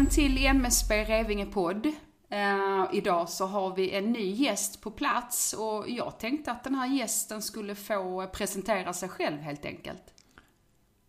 välkommen 0.00 0.34
till 0.34 0.46
MSB 0.46 1.04
Revinge 1.04 1.46
podd. 1.46 1.86
Uh, 1.86 1.92
eh, 2.30 2.84
idag 2.92 3.28
så 3.28 3.46
har 3.46 3.76
vi 3.76 3.90
en 3.90 4.12
ny 4.12 4.30
gäst 4.30 4.80
på 4.80 4.90
plats 4.90 5.52
och 5.52 5.84
jag 5.88 6.18
tänkte 6.18 6.52
att 6.52 6.64
den 6.64 6.74
här 6.74 6.86
gästen 6.86 7.42
skulle 7.42 7.74
få 7.74 8.26
presentera 8.26 8.92
sig 8.92 9.08
själv 9.08 9.38
helt 9.38 9.64
enkelt. 9.64 10.02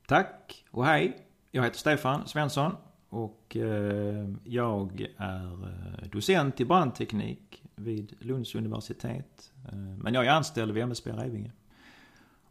Tack 0.08 0.66
och 0.72 0.86
hej. 0.86 1.26
Jag 1.52 1.64
heter 1.64 1.78
Stefan 1.78 2.28
Svensson 2.28 2.76
och 3.10 3.56
uh, 3.56 4.36
jag 4.44 5.08
är 5.18 5.68
eh, 5.68 6.10
docent 6.12 6.62
i 6.62 6.66
brandteknik 6.66 7.64
vid 7.76 8.16
Lunds 8.20 8.56
universitet. 8.56 9.52
men 10.04 10.14
jag 10.14 10.26
är 10.26 10.32
anställd 10.32 10.72
vid 10.72 10.84
MSB 10.84 11.12
Revinge. 11.12 11.52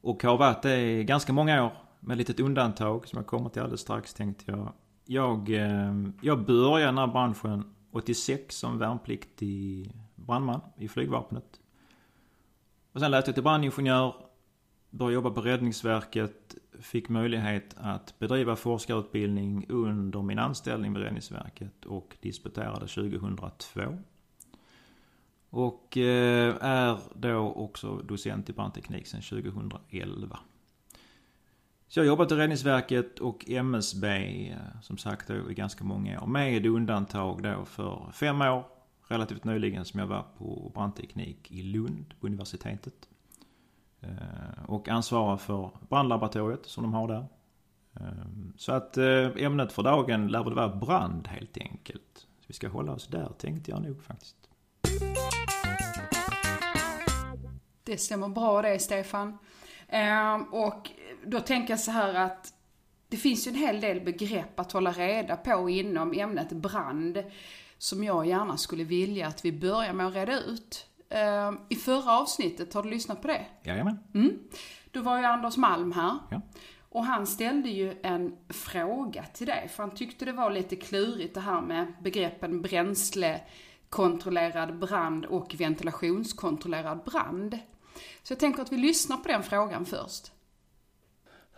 Och 0.01 0.23
har 0.23 0.37
varit 0.37 0.63
det 0.63 0.81
i 0.81 1.05
ganska 1.05 1.33
många 1.33 1.65
år. 1.65 1.73
Med 2.01 2.15
ett 2.15 2.19
litet 2.19 2.41
undantag 2.41 3.09
som 3.09 3.17
jag 3.17 3.27
kommer 3.27 3.49
till 3.49 3.63
alldeles 3.63 3.81
strax 3.81 4.15
tänkte 4.15 4.45
jag. 4.47 4.73
Jag, 5.13 5.51
eh, 5.51 5.95
jag 6.21 6.45
började 6.45 6.85
den 6.85 6.99
här 6.99 7.07
branschen 7.07 7.75
86 7.91 8.57
som 8.57 8.79
värnpliktig 8.79 9.93
brandman 10.15 10.61
i 10.77 10.89
flygvapnet. 10.89 11.61
Och 12.93 13.01
sen 13.01 13.11
läste 13.11 13.29
jag 13.29 13.35
till 13.35 13.45
brandingenjör, 13.45 14.15
började 14.91 15.15
jobba 15.15 15.31
på 15.31 15.41
Räddningsverket, 15.41 16.55
fick 16.81 17.09
möjlighet 17.09 17.75
att 17.77 18.19
bedriva 18.19 18.57
forskarutbildning 18.57 19.67
under 19.69 20.23
min 20.23 20.39
anställning 20.39 20.93
vid 20.93 21.03
Räddningsverket 21.03 21.85
och 21.85 22.17
disputerade 22.21 22.87
2002. 22.87 23.81
Och 25.51 25.97
eh, 25.97 26.57
är 26.61 26.99
då 27.15 27.39
också 27.39 27.97
docent 27.97 28.51
i 28.51 28.53
brandteknik 28.53 29.07
sedan 29.07 29.23
2011. 29.23 30.39
Så 31.91 32.01
jag 32.01 32.05
har 32.05 32.09
jobbat 32.09 32.33
i 32.33 32.35
Räddningsverket 32.35 33.19
och 33.19 33.45
MSB 33.49 34.07
eh, 34.51 34.81
som 34.83 34.99
sagt 34.99 35.29
då 35.29 35.51
i 35.51 35.55
ganska 35.55 35.85
många 35.85 36.21
år. 36.21 36.27
Med 36.27 36.67
undantag 36.67 37.43
då 37.43 37.65
för 37.65 38.11
fem 38.13 38.43
år 38.43 38.65
relativt 39.09 39.45
nyligen 39.45 39.85
som 39.85 40.01
jag 40.01 40.07
var 40.07 40.27
på 40.39 40.71
brandteknik 40.75 41.51
i 41.51 41.63
Lund 41.63 42.15
på 42.21 42.27
universitetet. 42.27 43.09
Eh, 44.01 44.65
och 44.67 44.89
ansvarar 44.89 45.37
för 45.37 45.71
brandlaboratoriet 45.89 46.67
som 46.67 46.83
de 46.83 46.95
har 46.95 47.09
där. 47.09 47.27
Eh, 48.01 48.27
så 48.57 48.73
att 48.73 48.97
ämnet 48.97 49.73
för 49.73 49.83
dagen 49.83 50.29
lär 50.29 50.45
väl 50.45 50.55
vara 50.55 50.77
brand 50.77 51.29
helt 51.29 51.59
enkelt. 51.59 52.27
Så 52.41 52.45
vi 52.47 52.55
ska 52.55 52.69
hålla 52.69 52.93
oss 52.93 53.07
där 53.07 53.33
tänkte 53.39 53.71
jag 53.71 53.83
nog 53.83 54.03
faktiskt. 54.03 54.37
Det 57.85 57.97
stämmer 57.97 58.29
bra 58.29 58.63
det 58.63 58.79
Stefan. 58.79 59.39
Och 60.51 60.91
då 61.25 61.41
tänker 61.41 61.73
jag 61.73 61.81
så 61.81 61.91
här 61.91 62.15
att 62.15 62.55
det 63.09 63.17
finns 63.17 63.47
ju 63.47 63.51
en 63.51 63.57
hel 63.57 63.81
del 63.81 64.01
begrepp 64.01 64.61
att 64.61 64.73
hålla 64.73 64.93
reda 64.93 65.37
på 65.37 65.71
inom 65.71 66.13
ämnet 66.13 66.53
brand 66.53 67.25
som 67.79 68.05
jag 68.05 68.27
gärna 68.27 68.57
skulle 68.57 68.85
vilja 68.85 69.27
att 69.27 69.45
vi 69.45 69.53
börjar 69.53 69.93
med 69.93 70.07
att 70.07 70.15
reda 70.15 70.41
ut. 70.41 70.87
Ehm, 71.09 71.59
I 71.69 71.77
förra 71.77 72.19
avsnittet, 72.19 72.75
har 72.75 72.83
du 72.83 72.91
lyssnat 72.91 73.23
på 73.23 73.29
det? 73.29 73.47
Jajamän. 73.63 73.99
Mm. 74.15 74.39
Då 74.91 75.03
var 75.03 75.19
ju 75.19 75.25
Anders 75.25 75.57
Malm 75.57 75.93
här. 75.93 76.19
Ja. 76.31 76.41
Och 76.89 77.05
han 77.05 77.27
ställde 77.27 77.69
ju 77.69 77.95
en 78.03 78.37
fråga 78.49 79.25
till 79.25 79.47
dig, 79.47 79.69
för 79.69 79.83
han 79.83 79.95
tyckte 79.95 80.25
det 80.25 80.33
var 80.33 80.51
lite 80.51 80.77
klurigt 80.77 81.35
det 81.35 81.41
här 81.41 81.61
med 81.61 81.93
begreppen 82.03 82.63
bränslekontrollerad 82.63 84.79
brand 84.79 85.25
och 85.25 85.55
ventilationskontrollerad 85.59 87.05
brand. 87.05 87.59
Så 88.23 88.33
jag 88.33 88.41
tänker 88.41 88.63
att 88.63 88.73
vi 88.73 88.77
lyssnar 88.77 89.17
på 89.17 89.29
den 89.29 89.43
frågan 89.43 89.87
först. 89.87 90.33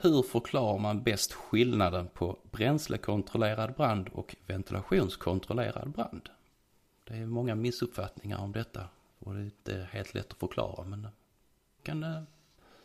Hur 0.03 0.23
förklarar 0.23 0.79
man 0.79 1.03
bäst 1.03 1.33
skillnaden 1.33 2.09
på 2.15 2.39
bränslekontrollerad 2.51 3.75
brand 3.75 4.09
och 4.09 4.37
ventilationskontrollerad 4.47 5.91
brand? 5.91 6.29
Det 7.05 7.15
är 7.15 7.27
många 7.27 7.55
missuppfattningar 7.55 8.39
om 8.39 8.53
detta 8.53 8.89
och 9.19 9.35
det 9.35 9.41
är 9.41 9.45
inte 9.45 9.89
helt 9.93 10.15
lätt 10.15 10.33
att 10.33 10.39
förklara 10.39 10.85
men 10.85 11.09
kan 11.83 12.03
eh, 12.03 12.23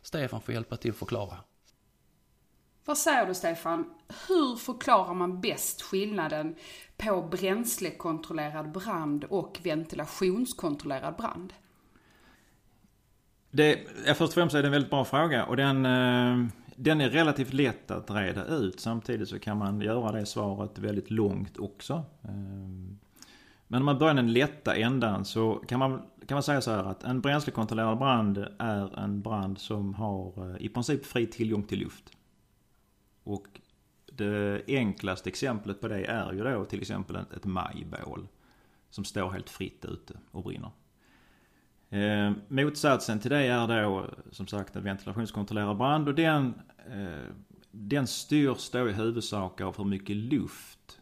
Stefan 0.02 0.42
få 0.42 0.52
hjälpa 0.52 0.78
till 0.78 0.92
att 0.92 0.98
förklara? 0.98 1.38
Vad 2.86 2.98
säger 2.98 3.26
du 3.26 3.34
Stefan? 3.34 3.94
Hur 4.28 4.56
förklarar 4.56 5.14
man 5.14 5.42
bäst 5.42 5.82
skillnaden 5.82 6.56
på 6.98 7.22
bränslekontrollerad 7.22 8.72
brand 8.72 9.24
och 9.24 9.60
ventilationskontrollerad 9.64 11.16
brand? 11.16 11.54
Det, 13.52 13.88
först 14.06 14.22
och 14.22 14.34
främst 14.34 14.56
är 14.56 14.62
det 14.62 14.68
en 14.68 14.72
väldigt 14.72 14.92
bra 14.92 15.06
fråga 15.06 15.46
och 15.46 15.58
den, 15.58 15.86
eh, 15.86 16.48
den 16.80 17.02
är 17.02 17.10
relativt 17.10 17.54
lätt 17.54 17.92
att 17.92 18.12
reda 18.12 18.46
ut. 18.46 18.80
Samtidigt 18.80 19.30
så 19.30 19.40
kan 19.40 19.58
man 19.58 19.82
göra 19.82 20.12
det 20.12 20.26
svaret 20.26 20.80
väldigt 20.80 21.12
långt 21.12 21.58
också. 21.58 22.06
Ehm, 22.24 23.00
men 23.68 23.82
om 23.82 23.86
man 23.86 23.98
börjar 23.98 24.14
den 24.14 24.34
lätta 24.34 24.76
ändan 24.76 25.26
så 25.26 25.54
kan 25.54 25.80
man, 25.80 26.02
kan 26.28 26.36
man 26.36 26.44
säga 26.44 26.62
så 26.62 26.72
här 26.72 26.84
att 26.84 27.04
en 27.04 27.22
bränslekontrollerad 27.22 27.98
brand 27.98 28.46
är 28.60 29.00
en 29.00 29.22
brand 29.22 29.58
som 29.58 29.94
har 29.94 30.50
eh, 30.50 30.66
i 30.66 30.70
princip 30.70 31.06
fri 31.06 31.28
tillgång 31.28 31.64
till 31.64 31.80
luft. 31.80 32.12
Och 33.24 33.48
det 34.12 34.64
enklaste 34.68 35.30
exemplet 35.30 35.82
på 35.82 35.88
det 35.88 36.06
är 36.06 36.34
ju 36.34 36.44
då 36.44 36.66
till 36.66 36.82
exempel 36.82 37.16
ett 37.16 37.46
majbål. 37.46 38.28
Som 38.90 39.06
står 39.06 39.30
helt 39.30 39.50
fritt 39.50 39.86
ute 39.86 40.14
och 40.32 40.44
brinner. 40.44 40.72
Eh, 41.90 42.32
motsatsen 42.48 43.20
till 43.20 43.32
det 43.32 43.46
är 43.46 43.84
då 43.84 44.10
som 44.32 44.48
sagt 44.48 44.76
en 44.76 44.84
ventilationskontrollerad 44.84 45.78
brand 45.78 46.08
och 46.08 46.16
den, 46.16 46.54
eh, 46.92 47.34
den 47.72 48.08
styrs 48.08 48.70
då 48.70 48.90
i 48.90 48.94
huvudsak 48.94 49.62
av 49.62 49.78
hur 49.78 49.86
mycket 49.86 50.16
luft 50.16 51.00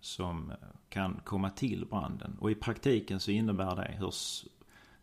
som 0.00 0.52
kan 0.88 1.20
komma 1.24 1.50
till 1.50 1.86
branden. 1.86 2.36
Och 2.40 2.50
i 2.50 2.54
praktiken 2.54 3.20
så 3.20 3.30
innebär 3.30 3.76
det 3.76 3.94
hur, 3.98 4.14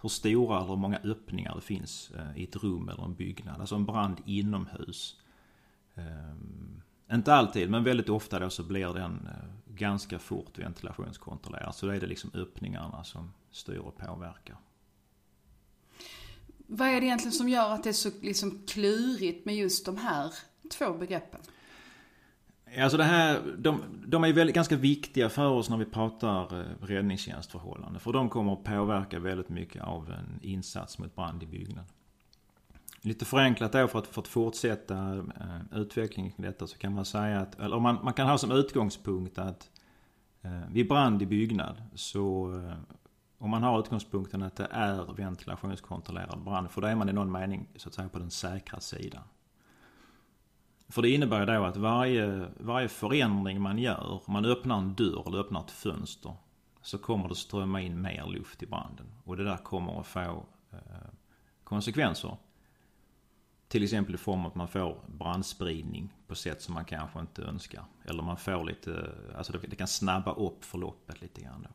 hur 0.01 0.09
stora 0.09 0.57
eller 0.57 0.67
hur 0.67 0.75
många 0.75 0.99
öppningar 1.03 1.55
det 1.55 1.61
finns 1.61 2.11
eh, 2.11 2.41
i 2.41 2.43
ett 2.43 2.55
rum 2.55 2.89
eller 2.89 3.03
en 3.03 3.15
byggnad. 3.15 3.59
Alltså 3.59 3.75
en 3.75 3.85
brand 3.85 4.21
inomhus. 4.25 5.21
Eh, 5.95 7.15
inte 7.15 7.33
alltid 7.33 7.69
men 7.69 7.83
väldigt 7.83 8.09
ofta 8.09 8.39
då 8.39 8.49
så 8.49 8.63
blir 8.63 8.93
den 8.93 9.27
eh, 9.27 9.73
ganska 9.75 10.19
fort 10.19 10.59
ventilationskontrollerad. 10.59 11.75
Så 11.75 11.85
då 11.85 11.91
är 11.91 11.99
det 11.99 12.07
liksom 12.07 12.31
öppningarna 12.33 13.03
som 13.03 13.31
styr 13.51 13.77
och 13.77 13.97
påverkar. 13.97 14.57
Vad 16.67 16.87
är 16.87 17.01
det 17.01 17.05
egentligen 17.05 17.31
som 17.31 17.49
gör 17.49 17.73
att 17.73 17.83
det 17.83 17.89
är 17.89 17.93
så 17.93 18.09
liksom 18.21 18.61
klurigt 18.67 19.45
med 19.45 19.55
just 19.55 19.85
de 19.85 19.97
här 19.97 20.33
två 20.69 20.93
begreppen? 20.93 21.39
Alltså 22.79 22.97
det 22.97 23.03
här, 23.03 23.55
de, 23.57 23.81
de 24.07 24.23
är 24.23 24.33
väldigt, 24.33 24.55
ganska 24.55 24.75
viktiga 24.75 25.29
för 25.29 25.49
oss 25.49 25.69
när 25.69 25.77
vi 25.77 25.85
pratar 25.85 26.59
eh, 26.59 26.65
räddningstjänstförhållanden. 26.81 27.99
För 27.99 28.13
de 28.13 28.29
kommer 28.29 28.53
att 28.53 28.63
påverka 28.63 29.19
väldigt 29.19 29.49
mycket 29.49 29.83
av 29.83 30.11
en 30.11 30.39
insats 30.41 30.99
mot 30.99 31.15
brand 31.15 31.43
i 31.43 31.45
byggnad. 31.45 31.85
Lite 33.01 33.25
förenklat 33.25 33.71
då 33.71 33.87
för 33.87 33.99
att, 33.99 34.07
för 34.07 34.21
att 34.21 34.27
fortsätta 34.27 35.17
eh, 35.17 35.79
utvecklingen 35.79 36.31
kring 36.31 36.45
detta 36.45 36.67
så 36.67 36.77
kan 36.77 36.93
man 36.93 37.05
säga 37.05 37.39
att, 37.39 37.59
eller 37.59 37.79
man, 37.79 37.99
man 38.03 38.13
kan 38.13 38.27
ha 38.27 38.37
som 38.37 38.51
utgångspunkt 38.51 39.37
att 39.37 39.69
eh, 40.41 40.61
vid 40.71 40.87
brand 40.87 41.21
i 41.21 41.25
byggnad 41.25 41.81
så 41.95 42.53
eh, 42.53 42.73
om 43.37 43.49
man 43.49 43.63
har 43.63 43.79
utgångspunkten 43.79 44.43
att 44.43 44.55
det 44.55 44.67
är 44.71 45.13
ventilationskontrollerad 45.13 46.43
brand, 46.43 46.71
för 46.71 46.81
då 46.81 46.87
är 46.87 46.95
man 46.95 47.09
i 47.09 47.13
någon 47.13 47.31
mening 47.31 47.67
så 47.75 47.89
att 47.89 47.95
säga 47.95 48.09
på 48.09 48.19
den 48.19 48.31
säkra 48.31 48.79
sidan. 48.79 49.23
För 50.89 51.01
det 51.01 51.09
innebär 51.09 51.45
då 51.45 51.63
att 51.63 51.77
varje, 51.77 52.47
varje 52.57 52.87
förändring 52.87 53.61
man 53.61 53.77
gör, 53.77 54.21
om 54.27 54.33
man 54.33 54.45
öppnar 54.45 54.77
en 54.77 54.95
dörr 54.95 55.27
eller 55.27 55.37
öppnar 55.37 55.59
ett 55.59 55.71
fönster, 55.71 56.33
så 56.81 56.97
kommer 56.97 57.29
det 57.29 57.35
strömma 57.35 57.81
in 57.81 58.01
mer 58.01 58.25
luft 58.27 58.63
i 58.63 58.65
branden. 58.65 59.07
Och 59.23 59.37
det 59.37 59.43
där 59.43 59.57
kommer 59.57 59.99
att 59.99 60.07
få 60.07 60.45
eh, 60.71 60.79
konsekvenser. 61.63 62.37
Till 63.67 63.83
exempel 63.83 64.15
i 64.15 64.17
form 64.17 64.39
av 64.39 64.47
att 64.47 64.55
man 64.55 64.67
får 64.67 65.01
brandspridning 65.07 66.13
på 66.27 66.35
sätt 66.35 66.61
som 66.61 66.73
man 66.73 66.85
kanske 66.85 67.19
inte 67.19 67.41
önskar. 67.41 67.85
Eller 68.05 68.23
man 68.23 68.37
får 68.37 68.63
lite, 68.63 69.11
alltså 69.37 69.53
det, 69.53 69.67
det 69.67 69.75
kan 69.75 69.87
snabba 69.87 70.33
upp 70.33 70.65
förloppet 70.65 71.21
lite 71.21 71.41
grann 71.41 71.61
då. 71.61 71.69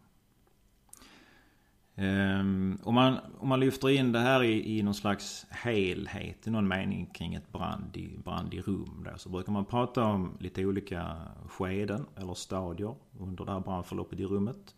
Um, 2.00 2.78
om, 2.82 2.94
man, 2.94 3.18
om 3.38 3.48
man 3.48 3.60
lyfter 3.60 3.88
in 3.88 4.12
det 4.12 4.18
här 4.18 4.42
i, 4.42 4.78
i 4.78 4.82
någon 4.82 4.94
slags 4.94 5.46
helhet 5.50 6.46
i 6.46 6.50
någon 6.50 6.68
mening 6.68 7.06
kring 7.06 7.34
ett 7.34 7.52
brand 7.52 7.96
i, 7.96 8.18
brand 8.24 8.54
i 8.54 8.60
rum 8.60 9.06
då, 9.10 9.18
så 9.18 9.28
brukar 9.28 9.52
man 9.52 9.64
prata 9.64 10.04
om 10.04 10.36
lite 10.38 10.66
olika 10.66 11.16
skeden 11.48 12.06
eller 12.16 12.34
stadier 12.34 12.94
under 13.18 13.44
det 13.44 13.52
här 13.52 13.60
brandförloppet 13.60 14.20
i 14.20 14.24
rummet. 14.24 14.74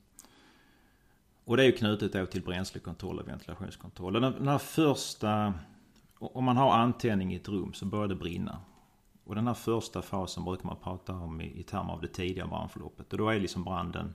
Och 1.45 1.57
det 1.57 1.63
är 1.63 1.67
ju 1.67 1.73
knutet 1.73 2.13
då 2.13 2.27
till 2.27 2.43
bränslekontroll 2.43 3.19
och 3.19 3.29
ventilationskontroll. 3.29 4.13
Den, 4.13 4.23
den 4.23 4.49
här 4.49 4.59
första, 4.59 5.55
om 6.19 6.45
man 6.45 6.57
har 6.57 6.73
antändning 6.73 7.33
i 7.33 7.37
ett 7.37 7.49
rum 7.49 7.73
så 7.73 7.87
börjar 7.87 8.09
det 8.09 8.15
brinna. 8.15 8.61
Och 9.25 9.35
den 9.35 9.47
här 9.47 9.55
första 9.55 10.03
fasen 10.03 10.45
brukar 10.45 10.67
man 10.67 10.77
prata 10.77 11.13
om 11.13 11.41
i, 11.41 11.61
i 11.61 11.63
termer 11.63 11.93
av 11.93 12.01
det 12.01 12.09
tidiga 12.09 12.47
brandförloppet. 12.47 13.13
Och 13.13 13.19
då 13.19 13.29
är 13.29 13.41
liksom 13.41 13.65
branden 13.65 14.15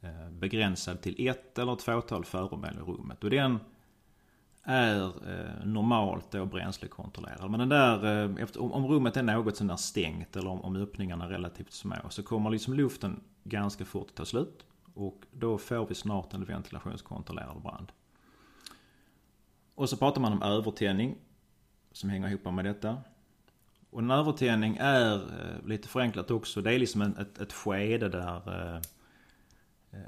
Eh, 0.00 0.30
begränsad 0.30 1.00
till 1.00 1.28
ett 1.28 1.58
eller 1.58 1.72
ett 1.72 1.82
fåtal 1.82 2.24
föremål 2.24 2.76
i 2.76 2.80
rummet. 2.80 3.24
Och 3.24 3.30
den 3.30 3.58
är 4.62 5.04
eh, 5.04 5.66
normalt 5.66 6.30
då 6.30 6.46
bränslekontrollerad. 6.46 7.50
Men 7.50 7.60
den 7.60 7.68
där, 7.68 8.24
eh, 8.38 8.46
om, 8.58 8.86
rummet 8.86 9.16
är 9.16 9.22
något 9.22 9.56
sånär 9.56 9.76
stängt 9.76 10.36
eller 10.36 10.50
om, 10.50 10.60
om 10.60 10.76
öppningarna 10.76 11.24
är 11.24 11.28
relativt 11.28 11.72
små 11.72 11.96
så 12.08 12.22
kommer 12.22 12.50
liksom 12.50 12.74
luften 12.74 13.20
ganska 13.44 13.84
fort 13.84 14.14
ta 14.14 14.24
slut. 14.24 14.66
Och 14.94 15.24
då 15.32 15.58
får 15.58 15.86
vi 15.86 15.94
snart 15.94 16.34
en 16.34 16.44
ventilationskontrollerad 16.44 17.62
brand. 17.62 17.92
Och 19.74 19.88
så 19.88 19.96
pratar 19.96 20.20
man 20.20 20.32
om 20.32 20.42
övertändning 20.42 21.16
som 21.92 22.10
hänger 22.10 22.28
ihop 22.28 22.54
med 22.54 22.64
detta. 22.64 22.98
Och 23.90 24.00
en 24.00 24.10
övertändning 24.10 24.76
är, 24.80 25.20
lite 25.66 25.88
förenklat 25.88 26.30
också, 26.30 26.62
det 26.62 26.74
är 26.74 26.78
liksom 26.78 27.02
ett, 27.02 27.38
ett 27.38 27.52
skede 27.52 28.08
där... 28.08 28.82
Eh, 29.90 30.00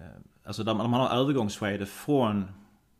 alltså 0.44 0.64
där 0.64 0.74
man, 0.74 0.90
man 0.90 1.00
har 1.00 1.18
övergångsskede 1.18 1.86
från, 1.86 2.44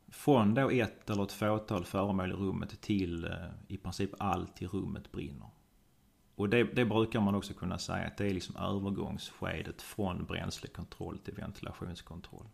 från 0.08 0.54
då 0.54 0.70
ett 0.70 1.10
eller 1.10 1.22
ett 1.22 1.32
fåtal 1.32 1.84
föremål 1.84 2.30
i 2.30 2.34
rummet 2.34 2.80
till 2.80 3.24
eh, 3.24 3.32
i 3.68 3.76
princip 3.76 4.10
allt 4.18 4.62
i 4.62 4.66
rummet 4.66 5.12
brinner. 5.12 5.50
Och 6.34 6.48
det, 6.48 6.64
det, 6.64 6.84
brukar 6.84 7.20
man 7.20 7.34
också 7.34 7.54
kunna 7.54 7.78
säga 7.78 8.06
att 8.06 8.16
det 8.16 8.26
är 8.26 8.34
liksom 8.34 8.56
övergångsskedet 8.56 9.82
från 9.82 10.24
bränslekontroll 10.24 11.18
till 11.18 11.34
ventilationskontroll. 11.34 12.46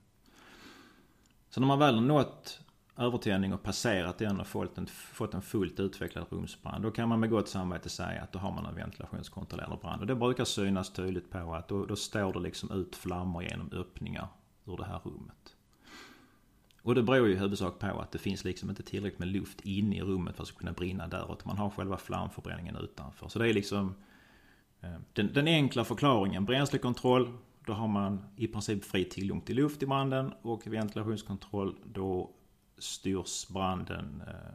Så 1.49 1.61
när 1.61 1.67
man 1.67 1.79
väl 1.79 1.95
har 1.95 2.03
nått 2.03 2.61
övertändning 2.99 3.55
och 3.55 3.63
passerat 3.63 4.19
den 4.19 4.41
och 4.41 4.47
fått 4.47 4.79
en, 4.79 4.87
fått 4.87 5.35
en 5.35 5.43
fullt 5.43 5.81
utvecklad 5.81 6.27
rumsbrand. 6.31 6.83
Då 6.83 6.91
kan 6.91 7.09
man 7.09 7.21
med 7.21 7.31
gott 7.31 7.49
samvete 7.49 7.89
säga 7.89 8.23
att 8.23 8.33
då 8.33 8.39
har 8.39 8.53
man 8.53 8.67
en 8.67 8.75
ventilationskontrollerad 8.75 9.79
brand. 9.79 10.01
Och 10.01 10.07
det 10.07 10.15
brukar 10.15 10.45
synas 10.45 10.93
tydligt 10.93 11.31
på 11.31 11.55
att 11.55 11.69
då, 11.69 11.87
då 11.87 11.97
står 11.97 12.33
det 12.33 12.41
liksom 12.41 12.71
ut 12.71 12.97
flammor 12.97 13.43
genom 13.43 13.73
öppningar 13.73 14.29
ur 14.65 14.77
det 14.77 14.85
här 14.85 15.01
rummet. 15.05 15.57
Och 16.83 16.95
det 16.95 17.03
beror 17.03 17.29
ju 17.29 17.35
i 17.35 17.37
huvudsak 17.37 17.79
på 17.79 17.87
att 18.01 18.13
det 18.13 18.19
finns 18.19 18.45
liksom 18.45 18.71
inte 18.71 18.83
tillräckligt 18.83 19.19
med 19.19 19.29
luft 19.29 19.61
inne 19.61 19.97
i 19.97 20.01
rummet 20.03 20.37
för 20.37 20.43
att 20.43 20.47
det 20.49 20.53
ska 20.53 20.59
kunna 20.59 20.73
brinna 20.73 21.07
där. 21.07 21.33
Utan 21.33 21.43
man 21.45 21.59
har 21.59 21.71
själva 21.71 21.97
flamförbränningen 21.97 22.77
utanför. 22.77 23.29
Så 23.29 23.39
det 23.39 23.49
är 23.49 23.55
liksom 23.55 23.95
eh, 24.81 24.95
den, 25.13 25.33
den 25.33 25.47
enkla 25.47 25.85
förklaringen. 25.85 26.45
Bränslekontroll, 26.45 27.33
då 27.67 27.73
har 27.73 27.89
man 27.89 28.25
i 28.37 28.47
princip 28.47 28.85
fri 28.85 29.05
tillgång 29.05 29.41
till 29.41 29.57
luft 29.57 29.83
i 29.83 29.87
branden. 29.87 30.33
Och 30.43 30.67
ventilationskontroll, 30.67 31.77
då 31.85 32.31
styrs 32.79 33.49
branden 33.49 34.23
eh, 34.27 34.53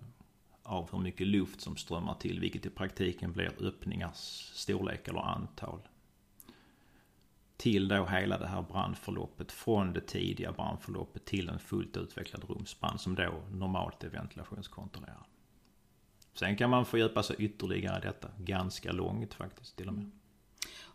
av 0.63 0.91
hur 0.91 0.99
mycket 0.99 1.27
luft 1.27 1.61
som 1.61 1.77
strömmar 1.77 2.13
till. 2.13 2.39
Vilket 2.39 2.65
i 2.65 2.69
praktiken 2.69 3.31
blir 3.31 3.67
öppningars 3.67 4.51
storlek 4.53 5.07
eller 5.07 5.19
antal. 5.19 5.79
Till 7.57 7.87
då 7.87 8.05
hela 8.05 8.37
det 8.37 8.47
här 8.47 8.61
brandförloppet. 8.61 9.51
Från 9.51 9.93
det 9.93 10.01
tidiga 10.01 10.51
brandförloppet 10.51 11.25
till 11.25 11.49
en 11.49 11.59
fullt 11.59 11.97
utvecklad 11.97 12.43
rumsbrand 12.49 13.01
som 13.01 13.15
då 13.15 13.43
normalt 13.51 14.03
är 14.03 14.09
ventilationskontrollerad. 14.09 15.23
Sen 16.33 16.57
kan 16.57 16.69
man 16.69 16.85
fördjupa 16.85 17.23
sig 17.23 17.35
ytterligare 17.39 17.97
i 17.97 18.01
detta. 18.01 18.27
Ganska 18.37 18.91
långt 18.91 19.33
faktiskt 19.33 19.77
till 19.77 19.87
och 19.87 19.93
med. 19.93 20.11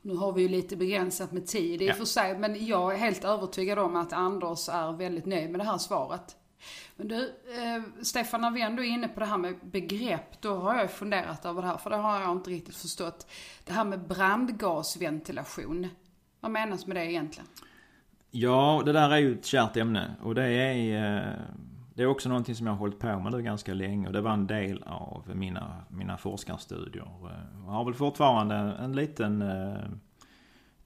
Nu 0.03 0.15
har 0.15 0.33
vi 0.33 0.43
ju 0.43 0.49
lite 0.49 0.77
begränsat 0.77 1.33
med 1.33 1.47
tid 1.47 1.83
i 1.83 1.87
och 1.87 1.91
ja. 1.91 1.95
för 1.95 2.05
sig. 2.05 2.39
Men 2.39 2.67
jag 2.67 2.95
är 2.95 2.99
helt 2.99 3.25
övertygad 3.25 3.79
om 3.79 3.97
att 3.97 4.13
Anders 4.13 4.69
är 4.69 4.93
väldigt 4.93 5.27
nöjd 5.27 5.51
med 5.51 5.61
det 5.61 5.65
här 5.65 5.79
svaret. 5.79 6.37
Men 6.97 7.09
du, 7.09 7.25
eh, 7.29 8.03
Stefan, 8.03 8.41
när 8.41 8.51
vi 8.51 8.61
ändå 8.61 8.85
är 8.85 8.89
inne 8.89 9.09
på 9.09 9.21
det 9.21 9.27
här 9.27 9.39
med 9.39 9.57
begrepp, 9.63 10.41
då 10.41 10.55
har 10.55 10.77
jag 10.77 10.91
funderat 10.91 11.45
över 11.45 11.63
det 11.63 11.69
här, 11.69 11.77
för 11.77 11.91
det 11.91 11.97
har 11.97 12.21
jag 12.21 12.33
inte 12.33 12.51
riktigt 12.51 12.77
förstått. 12.77 13.27
Det 13.65 13.73
här 13.73 13.85
med 13.85 14.01
brandgasventilation. 14.01 15.89
Vad 16.41 16.51
menas 16.51 16.87
med 16.87 16.97
det 16.97 17.05
egentligen? 17.05 17.49
Ja, 18.31 18.83
det 18.85 18.93
där 18.93 19.11
är 19.11 19.17
ju 19.17 19.39
ett 19.39 19.45
kärt 19.45 19.77
ämne 19.77 20.15
och 20.23 20.35
det 20.35 20.45
är, 20.45 21.17
eh, 21.17 21.33
det 21.95 22.03
är 22.03 22.07
också 22.07 22.29
någonting 22.29 22.55
som 22.55 22.67
jag 22.67 22.73
har 22.73 22.79
hållit 22.79 22.99
på 22.99 23.19
med 23.19 23.33
nu 23.33 23.43
ganska 23.43 23.75
länge 23.75 24.07
och 24.07 24.13
det 24.13 24.21
var 24.21 24.33
en 24.33 24.47
del 24.47 24.83
av 24.83 25.31
mina, 25.35 25.85
mina 25.89 26.17
forskarstudier. 26.17 27.09
Jag 27.65 27.73
har 27.73 27.85
väl 27.85 27.95
fortfarande 27.95 28.55
en 28.55 28.97
liten 28.97 29.43
eh, 29.43 29.91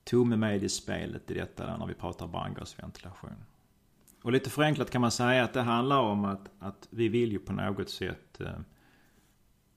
tumme 0.05 0.37
med 0.37 0.65
i 0.65 0.69
spelet 0.69 1.31
i 1.31 1.35
detta 1.35 1.77
när 1.77 1.87
vi 1.87 1.95
pratar 1.95 2.27
brandgasventilation. 2.27 3.45
Och 4.23 4.33
lite 4.33 4.51
förenklat 4.51 4.91
kan 4.91 5.01
man 5.01 5.11
säga 5.11 5.45
att 5.45 5.53
det 5.53 5.63
handlar 5.63 5.99
om 5.99 6.25
att, 6.25 6.51
att 6.59 6.89
vi 6.91 7.09
vill 7.09 7.33
ju 7.33 7.39
på 7.39 7.53
något 7.53 7.91
sätt 7.91 8.41
eh, 8.41 8.61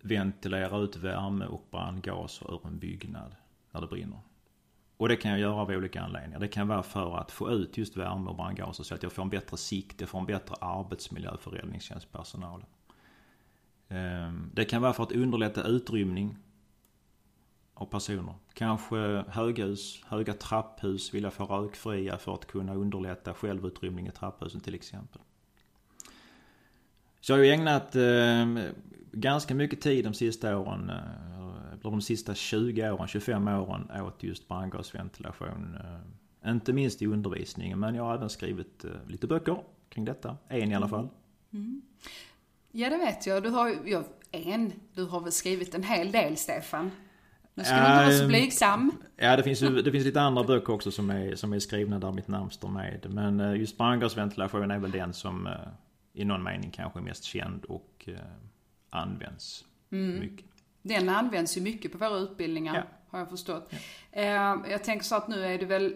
ventilera 0.01 0.77
ut 0.77 0.95
värme 0.95 1.45
och 1.45 1.67
brandgaser 1.71 2.53
ur 2.53 2.67
en 2.67 2.79
byggnad 2.79 3.35
när 3.71 3.81
det 3.81 3.87
brinner. 3.87 4.19
Och 4.97 5.09
det 5.09 5.15
kan 5.15 5.31
jag 5.31 5.39
göra 5.39 5.55
av 5.55 5.69
olika 5.69 6.01
anledningar. 6.01 6.39
Det 6.39 6.47
kan 6.47 6.67
vara 6.67 6.83
för 6.83 7.17
att 7.17 7.31
få 7.31 7.51
ut 7.51 7.77
just 7.77 7.97
värme 7.97 8.29
och 8.29 8.35
brandgaser 8.35 8.83
så 8.83 8.95
att 8.95 9.03
jag 9.03 9.11
får 9.11 9.23
en 9.23 9.29
bättre 9.29 9.57
sikt, 9.57 10.01
jag 10.01 10.09
får 10.09 10.19
en 10.19 10.25
bättre 10.25 10.55
arbetsmiljö 10.61 11.37
för 11.37 11.51
räddningstjänstpersonalen. 11.51 12.65
Ehm, 13.89 14.51
det 14.53 14.65
kan 14.65 14.81
vara 14.81 14.93
för 14.93 15.03
att 15.03 15.11
underlätta 15.11 15.63
utrymning 15.63 16.37
av 17.83 17.87
personer. 17.87 18.33
Kanske 18.53 19.23
höghus, 19.27 20.03
höga 20.05 20.33
trapphus 20.33 21.13
vill 21.13 21.23
jag 21.23 21.33
få 21.33 21.45
rökfria 21.45 22.17
för 22.17 22.33
att 22.33 22.45
kunna 22.45 22.73
underlätta 22.75 23.33
självutrymning 23.33 24.07
i 24.07 24.11
trapphusen 24.11 24.61
till 24.61 24.75
exempel. 24.75 25.21
Så 27.21 27.31
jag 27.31 27.37
har 27.37 27.43
ju 27.43 27.51
ägnat 27.51 27.95
eh, 27.95 28.73
ganska 29.11 29.55
mycket 29.55 29.81
tid 29.81 30.05
de 30.05 30.13
sista 30.13 30.57
åren, 30.57 30.89
eh, 30.89 31.73
eller 31.73 31.81
de 31.81 32.01
sista 32.01 32.35
20 32.35 32.91
åren, 32.91 33.07
25 33.07 33.47
åren 33.47 34.01
åt 34.01 34.23
just 34.23 34.47
brandgasventilation. 34.47 35.77
Eh, 36.43 36.51
inte 36.51 36.73
minst 36.73 37.01
i 37.01 37.05
undervisningen 37.05 37.79
men 37.79 37.95
jag 37.95 38.03
har 38.03 38.15
även 38.15 38.29
skrivit 38.29 38.85
eh, 38.85 38.91
lite 39.07 39.27
böcker 39.27 39.63
kring 39.89 40.05
detta. 40.05 40.37
En 40.47 40.71
i 40.71 40.75
alla 40.75 40.87
fall. 40.87 41.09
Mm. 41.53 41.65
mm. 41.65 41.81
Ja 42.71 42.89
det 42.89 42.97
vet 42.97 43.27
jag. 43.27 43.43
Du 43.43 43.49
har 43.49 43.69
ju, 43.69 44.03
en, 44.31 44.73
du 44.93 45.03
har 45.03 45.19
väl 45.19 45.31
skrivit 45.31 45.75
en 45.75 45.83
hel 45.83 46.11
del 46.11 46.37
Stefan? 46.37 46.91
Nu 47.55 47.63
ska 47.63 47.75
du 47.75 47.79
inte 47.79 48.05
vara 48.05 48.11
så 48.11 48.27
blygsam. 48.27 48.91
Ja, 49.15 49.35
det 49.35 49.43
finns, 49.43 49.61
ju, 49.61 49.81
det 49.81 49.91
finns 49.91 50.05
lite 50.05 50.21
andra 50.21 50.43
böcker 50.43 50.73
också 50.73 50.91
som 50.91 51.09
är, 51.09 51.35
som 51.35 51.53
är 51.53 51.59
skrivna 51.59 51.99
där 51.99 52.11
mitt 52.11 52.27
namn 52.27 52.51
står 52.51 52.69
med. 52.69 53.05
Men 53.09 53.39
eh, 53.39 53.55
just 53.55 53.77
brandgasventilation 53.77 54.71
är 54.71 54.79
väl 54.79 54.91
den 54.91 55.13
som 55.13 55.47
eh, 55.47 55.53
i 56.13 56.25
någon 56.25 56.43
mening 56.43 56.71
kanske 56.71 56.99
är 56.99 57.03
mest 57.03 57.23
känd 57.23 57.65
och 57.65 58.05
eh, 58.07 58.15
används 58.89 59.65
mm. 59.91 60.19
mycket. 60.19 60.45
Den 60.81 61.09
används 61.09 61.57
ju 61.57 61.61
mycket 61.61 61.91
på 61.91 61.97
våra 61.97 62.17
utbildningar, 62.17 62.75
ja. 62.75 62.83
har 63.09 63.19
jag 63.19 63.29
förstått. 63.29 63.73
Ja. 64.11 64.65
Jag 64.69 64.83
tänker 64.83 65.05
så 65.05 65.15
att 65.15 65.27
nu 65.27 65.45
är 65.45 65.59
det 65.59 65.65
väl 65.65 65.95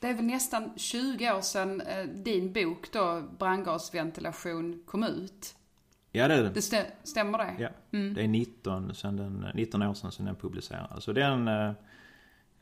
det 0.00 0.08
är 0.08 0.14
väl 0.14 0.24
nästan 0.24 0.72
20 0.76 1.32
år 1.32 1.40
sedan 1.40 1.82
din 2.14 2.52
bok 2.52 2.92
då, 2.92 3.22
Brandgasventilation, 3.38 4.82
kom 4.86 5.04
ut. 5.04 5.54
Ja 6.18 6.28
det 6.28 6.34
är 6.34 6.42
det. 6.42 6.50
det 6.50 6.62
stä 6.62 6.86
stämmer 7.04 7.38
det? 7.38 7.54
Ja. 7.58 7.68
Mm. 7.92 8.14
Det 8.14 8.22
är 8.22 8.28
19, 8.28 8.94
sen 8.94 9.16
den, 9.16 9.46
19 9.54 9.82
år 9.82 9.94
sedan, 9.94 10.12
sedan 10.12 10.26
den 10.26 10.36
publicerades. 10.36 11.04
Så 11.04 11.12
den... 11.12 11.48
Eh, 11.48 11.68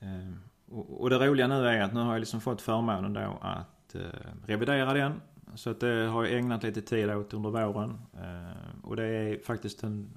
eh, 0.00 0.32
och, 0.68 1.00
och 1.00 1.10
det 1.10 1.18
roliga 1.18 1.46
nu 1.46 1.68
är 1.68 1.82
att 1.82 1.94
nu 1.94 2.00
har 2.00 2.12
jag 2.12 2.20
liksom 2.20 2.40
fått 2.40 2.62
förmånen 2.62 3.12
då 3.12 3.38
att 3.40 3.94
eh, 3.94 4.00
revidera 4.46 4.92
den. 4.92 5.20
Så 5.54 5.70
att 5.70 5.80
det 5.80 6.06
har 6.06 6.24
jag 6.24 6.38
ägnat 6.38 6.62
lite 6.62 6.82
tid 6.82 7.10
åt 7.10 7.34
under 7.34 7.50
våren. 7.50 7.98
Eh, 8.14 8.84
och 8.84 8.96
det 8.96 9.04
är 9.04 9.38
faktiskt 9.38 9.82
en 9.82 10.10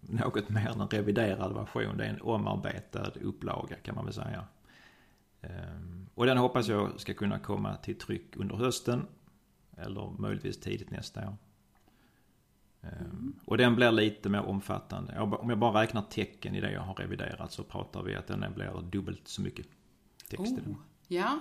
något 0.00 0.48
mer 0.48 0.68
än 0.68 0.80
en 0.80 0.88
reviderad 0.88 1.54
version. 1.54 1.96
Det 1.96 2.04
är 2.04 2.08
en 2.08 2.20
omarbetad 2.20 3.10
upplaga 3.22 3.76
kan 3.76 3.94
man 3.94 4.04
väl 4.04 4.14
säga. 4.14 4.44
Eh, 5.40 5.50
och 6.14 6.26
den 6.26 6.38
hoppas 6.38 6.68
jag 6.68 7.00
ska 7.00 7.14
kunna 7.14 7.38
komma 7.38 7.76
till 7.76 7.98
tryck 7.98 8.36
under 8.36 8.56
hösten. 8.56 9.06
Eller 9.76 10.10
möjligtvis 10.18 10.60
tidigt 10.60 10.90
nästa 10.90 11.20
år. 11.20 11.36
Mm. 12.92 13.34
Och 13.44 13.58
den 13.58 13.76
blir 13.76 13.92
lite 13.92 14.28
mer 14.28 14.42
omfattande. 14.48 15.20
Om 15.20 15.50
jag 15.50 15.58
bara 15.58 15.82
räknar 15.82 16.02
tecken 16.02 16.54
i 16.54 16.60
det 16.60 16.72
jag 16.72 16.80
har 16.80 16.94
reviderat 16.94 17.52
så 17.52 17.62
pratar 17.62 18.02
vi 18.02 18.14
att 18.14 18.26
den 18.26 18.44
blir 18.54 18.82
dubbelt 18.82 19.28
så 19.28 19.42
mycket 19.42 19.66
text 20.28 20.52
oh, 20.52 20.58
i 20.58 20.60
den. 20.60 20.76
Ja. 21.08 21.38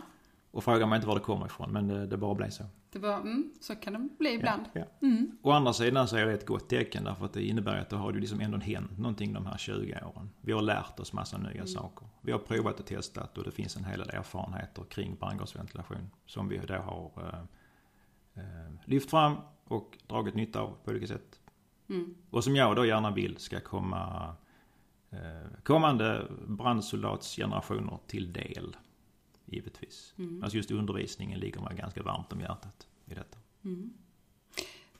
Och 0.52 0.64
frågar 0.64 0.88
mig 0.88 0.96
inte 0.96 1.08
var 1.08 1.16
det 1.16 1.22
kommer 1.22 1.46
ifrån 1.46 1.72
men 1.72 1.88
det, 1.88 2.08
det 2.08 2.18
bara 2.18 2.36
blir 2.36 2.50
så. 2.50 2.64
Det 2.92 3.00
bara, 3.00 3.18
mm, 3.18 3.54
så 3.62 3.76
kan 3.76 3.94
det 3.94 4.10
bli 4.20 4.34
ibland. 4.34 4.66
Ja, 4.74 4.82
ja. 5.00 5.08
Mm. 5.08 5.38
Å 5.42 5.52
andra 5.52 5.74
sidan 5.74 6.08
så 6.08 6.18
är 6.18 6.26
det 6.26 6.34
ett 6.34 6.46
gott 6.46 6.70
tecken 6.70 7.04
därför 7.04 7.26
att 7.26 7.34
det 7.34 7.44
innebär 7.44 7.78
att 7.78 7.90
det 7.90 7.96
har 7.96 8.14
ju 8.14 8.20
liksom 8.20 8.40
ändå 8.40 8.58
hänt 8.58 8.98
någonting 8.98 9.34
de 9.34 9.46
här 9.46 9.58
20 9.58 10.00
åren. 10.16 10.30
Vi 10.42 10.52
har 10.52 10.62
lärt 10.62 11.00
oss 11.00 11.14
massa 11.14 11.38
nya 11.38 11.52
mm. 11.52 11.68
saker. 11.68 12.08
Vi 12.22 12.32
har 12.32 12.40
provat 12.40 12.80
och 12.80 12.86
testat 12.86 13.38
och 13.38 13.44
det 13.44 13.52
finns 13.52 13.78
en 13.78 13.84
hel 13.84 14.00
del 14.00 14.10
erfarenheter 14.10 14.84
kring 14.84 15.16
brandgasventilation 15.16 16.10
som 16.26 16.50
vi 16.50 16.58
då 16.58 16.74
har 16.74 17.12
eh, 17.18 17.28
eh, 17.28 17.44
lyft 18.86 19.10
fram 19.10 19.36
och 19.64 19.98
dragit 20.08 20.36
nytta 20.36 20.62
av 20.62 20.78
på 20.84 20.92
olika 20.92 21.08
sätt. 21.08 21.40
Mm. 21.90 22.16
Och 22.30 22.44
som 22.44 22.56
jag 22.56 22.76
då 22.76 22.86
gärna 22.86 23.12
vill 23.12 23.38
ska 23.38 23.60
komma 23.60 24.36
eh, 25.12 25.60
kommande 25.64 26.28
brandsoldatsgenerationer 26.48 28.00
till 28.08 28.34
del. 28.34 28.76
Givetvis. 29.46 30.14
Mm. 30.18 30.44
Alltså 30.44 30.58
just 30.58 30.72
undervisningen 30.72 31.40
ligger 31.40 31.62
mig 31.62 31.76
ganska 31.78 32.04
varmt 32.04 32.34
om 32.34 32.42
hjärtat 32.42 32.88
i 33.06 33.14
detta. 33.14 33.38
Mm. 33.64 33.94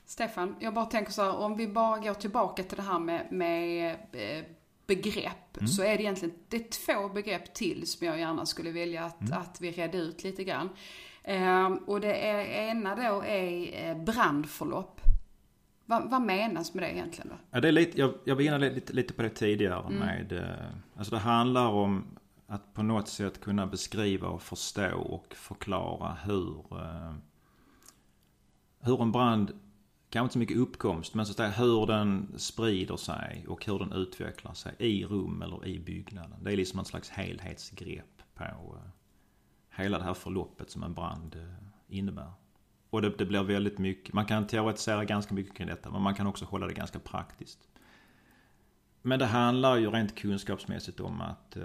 Stefan, 0.04 0.56
jag 0.60 0.74
bara 0.74 0.86
tänker 0.86 1.12
så 1.12 1.22
här, 1.22 1.36
om 1.36 1.56
vi 1.56 1.68
bara 1.68 1.98
går 1.98 2.14
tillbaka 2.14 2.62
till 2.62 2.76
det 2.76 2.82
här 2.82 2.98
med, 2.98 3.32
med 3.32 3.96
eh, 4.12 4.44
begrepp. 4.86 5.56
Mm. 5.56 5.68
Så 5.68 5.82
är 5.82 5.96
det 5.96 6.02
egentligen, 6.02 6.34
det 6.48 6.56
är 6.56 6.68
två 6.70 7.08
begrepp 7.08 7.54
till 7.54 7.86
som 7.86 8.06
jag 8.06 8.18
gärna 8.18 8.46
skulle 8.46 8.70
vilja 8.70 9.04
att, 9.04 9.20
mm. 9.20 9.32
att 9.32 9.60
vi 9.60 9.70
redde 9.70 9.98
ut 9.98 10.24
lite 10.24 10.44
grann. 10.44 10.68
Eh, 11.24 11.72
och 11.86 12.00
det 12.00 12.16
ena 12.16 12.94
då 12.94 13.22
är 13.24 13.88
eh, 13.88 14.04
brandförlopp. 14.04 15.00
Vad, 15.86 16.10
vad 16.10 16.22
menas 16.22 16.74
med 16.74 16.84
det 16.84 16.92
egentligen 16.92 17.28
då? 17.28 17.36
Ja, 17.50 17.60
det 17.60 17.68
är 17.68 17.72
lite, 17.72 18.00
jag, 18.00 18.14
jag 18.24 18.34
var 18.34 18.42
inne 18.42 18.58
lite, 18.58 18.92
lite 18.92 19.14
på 19.14 19.22
det 19.22 19.28
tidigare 19.28 19.86
mm. 19.86 19.98
med, 19.98 20.32
eh, 20.32 20.66
alltså 20.96 21.14
det 21.14 21.20
handlar 21.20 21.68
om 21.68 22.04
att 22.46 22.74
på 22.74 22.82
något 22.82 23.08
sätt 23.08 23.40
kunna 23.40 23.66
beskriva 23.66 24.28
och 24.28 24.42
förstå 24.42 24.98
och 24.98 25.34
förklara 25.34 26.16
hur, 26.24 26.64
eh, 26.70 27.14
hur 28.80 29.02
en 29.02 29.12
brand, 29.12 29.52
kanske 30.10 30.24
inte 30.24 30.32
så 30.32 30.38
mycket 30.38 30.56
uppkomst, 30.56 31.14
men 31.14 31.26
så 31.26 31.30
att 31.30 31.36
säga 31.36 31.50
hur 31.66 31.86
den 31.86 32.34
sprider 32.36 32.96
sig 32.96 33.44
och 33.48 33.66
hur 33.66 33.78
den 33.78 33.92
utvecklar 33.92 34.54
sig 34.54 34.72
i 34.78 35.04
rum 35.04 35.42
eller 35.42 35.66
i 35.66 35.78
byggnaden. 35.78 36.44
Det 36.44 36.52
är 36.52 36.56
liksom 36.56 36.78
en 36.78 36.84
slags 36.84 37.10
helhetsgrepp 37.10 38.22
på 38.34 38.78
hela 39.76 39.98
det 39.98 40.04
här 40.04 40.14
förloppet 40.14 40.70
som 40.70 40.82
en 40.82 40.94
brand 40.94 41.36
eh, 41.36 41.96
innebär. 41.96 42.32
Och 42.90 43.02
det, 43.02 43.10
det, 43.18 43.24
blir 43.24 43.42
väldigt 43.42 43.78
mycket, 43.78 44.14
man 44.14 44.26
kan 44.26 44.46
teoretisera 44.46 45.04
ganska 45.04 45.34
mycket 45.34 45.56
kring 45.56 45.66
detta 45.66 45.90
men 45.90 46.02
man 46.02 46.14
kan 46.14 46.26
också 46.26 46.44
hålla 46.44 46.66
det 46.66 46.74
ganska 46.74 46.98
praktiskt. 46.98 47.68
Men 49.02 49.18
det 49.18 49.26
handlar 49.26 49.76
ju 49.76 49.90
rent 49.90 50.14
kunskapsmässigt 50.14 51.00
om 51.00 51.20
att, 51.20 51.56
eh, 51.56 51.64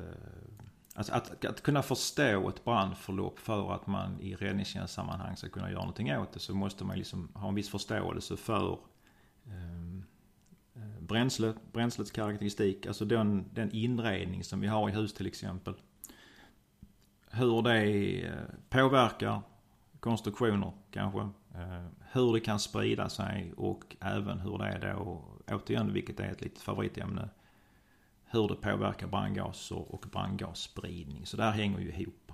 alltså 0.95 1.13
att, 1.13 1.45
att 1.45 1.63
kunna 1.63 1.81
förstå 1.81 2.49
ett 2.49 2.65
brandförlopp 2.65 3.39
för 3.39 3.73
att 3.75 3.87
man 3.87 4.19
i 4.21 4.35
räddningstjänstsammanhang 4.35 5.37
ska 5.37 5.49
kunna 5.49 5.71
göra 5.71 5.79
någonting 5.79 6.17
åt 6.17 6.33
det 6.33 6.39
så 6.39 6.55
måste 6.55 6.83
man 6.83 6.97
liksom 6.97 7.29
ha 7.33 7.49
en 7.49 7.55
viss 7.55 7.69
förståelse 7.69 8.37
för 8.37 8.79
eh, 9.45 9.99
bränsle, 10.99 11.47
eh, 11.47 11.53
bränslets 11.71 12.11
karaktäristik, 12.11 12.85
alltså 12.85 13.05
den, 13.05 13.45
den 13.53 13.71
inredning 13.71 14.43
som 14.43 14.59
vi 14.59 14.67
har 14.67 14.89
i 14.89 14.91
hus 14.91 15.13
till 15.13 15.27
exempel. 15.27 15.73
Hur 17.29 17.61
det 17.61 18.21
eh, 18.25 18.33
påverkar 18.69 19.41
konstruktioner 19.99 20.71
kanske. 20.91 21.19
Eh, 21.55 21.85
hur 22.11 22.33
det 22.33 22.39
kan 22.39 22.59
sprida 22.59 23.09
sig 23.09 23.53
och 23.57 23.95
även 23.99 24.39
hur 24.39 24.57
det 24.57 24.65
är 24.65 24.93
då, 24.95 25.25
återigen 25.51 25.93
vilket 25.93 26.19
är 26.19 26.31
ett 26.31 26.41
litet 26.41 26.61
favoritämne, 26.61 27.29
hur 28.25 28.47
det 28.47 28.55
påverkar 28.55 29.07
brandgaser 29.07 29.93
och 29.93 30.05
brandgasspridning. 30.11 31.25
Så 31.25 31.37
där 31.37 31.51
hänger 31.51 31.79
ju 31.79 31.91
ihop. 31.91 32.31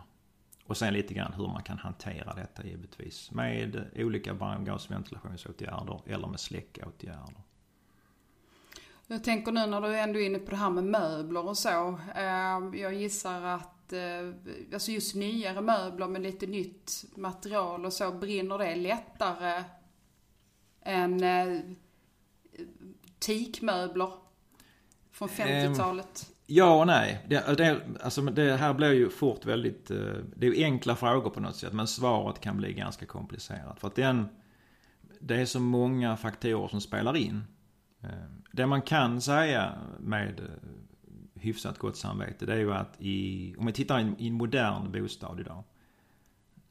Och 0.66 0.78
sen 0.78 0.94
lite 0.94 1.14
grann 1.14 1.34
hur 1.34 1.48
man 1.48 1.64
kan 1.64 1.78
hantera 1.78 2.34
detta 2.34 2.64
givetvis. 2.64 3.32
Med 3.32 3.90
olika 3.96 4.34
brandgasventilationsåtgärder 4.34 6.02
eller 6.06 6.28
med 6.28 6.40
släckåtgärder. 6.40 7.42
Jag 9.08 9.24
tänker 9.24 9.52
nu 9.52 9.66
när 9.66 9.82
du 9.82 9.98
ändå 9.98 10.20
är 10.20 10.26
inne 10.26 10.40
på 10.40 10.52
det 10.52 10.58
här 10.58 10.70
med 10.70 10.84
möbler 10.84 11.48
och 11.48 11.58
så. 11.58 12.00
Eh, 12.16 12.82
jag 12.82 12.94
gissar 12.94 13.42
att 13.42 13.75
Eh, 13.94 14.34
alltså 14.74 14.92
just 14.92 15.16
nyare 15.16 15.62
möbler 15.62 16.08
med 16.08 16.22
lite 16.22 16.48
nytt 16.48 17.06
material 17.16 17.86
och 17.86 17.94
så, 17.94 18.12
brinner 18.12 18.58
det 18.58 18.76
lättare 18.76 19.64
än 20.82 21.24
eh, 21.24 21.60
teakmöbler 23.20 24.12
från 25.12 25.30
50-talet? 25.30 26.26
Um, 26.28 26.36
ja 26.46 26.80
och 26.80 26.88
nej. 26.88 27.26
Det, 27.28 27.58
det, 27.58 27.82
alltså 28.02 28.22
det 28.22 28.56
här 28.56 28.74
blir 28.74 28.92
ju 28.92 29.10
fort 29.10 29.46
väldigt, 29.46 29.92
eh, 29.92 29.98
det 30.36 30.48
är 30.48 30.54
ju 30.54 30.64
enkla 30.64 30.96
frågor 30.96 31.30
på 31.30 31.40
något 31.40 31.56
sätt 31.56 31.74
men 31.74 31.88
svaret 31.88 32.40
kan 32.40 32.58
bli 32.58 32.74
ganska 32.74 33.06
komplicerat. 33.06 33.80
För 33.80 33.88
att 33.88 33.96
den, 33.96 34.28
det 35.20 35.36
är 35.36 35.46
så 35.46 35.60
många 35.60 36.18
faktorer 36.18 36.68
som 36.68 36.82
spelar 36.82 37.16
in. 37.16 37.44
Det 38.52 38.66
man 38.66 38.82
kan 38.82 39.22
säga 39.22 39.74
med 40.00 40.42
hyfsat 41.46 41.78
gott 41.78 41.98
samvete, 41.98 42.46
det 42.46 42.54
är 42.54 42.58
ju 42.58 42.74
att 42.74 43.02
i, 43.02 43.56
om 43.58 43.66
vi 43.66 43.72
tittar 43.72 44.16
i 44.18 44.28
en 44.28 44.34
modern 44.34 44.92
bostad 44.92 45.40
idag. 45.40 45.64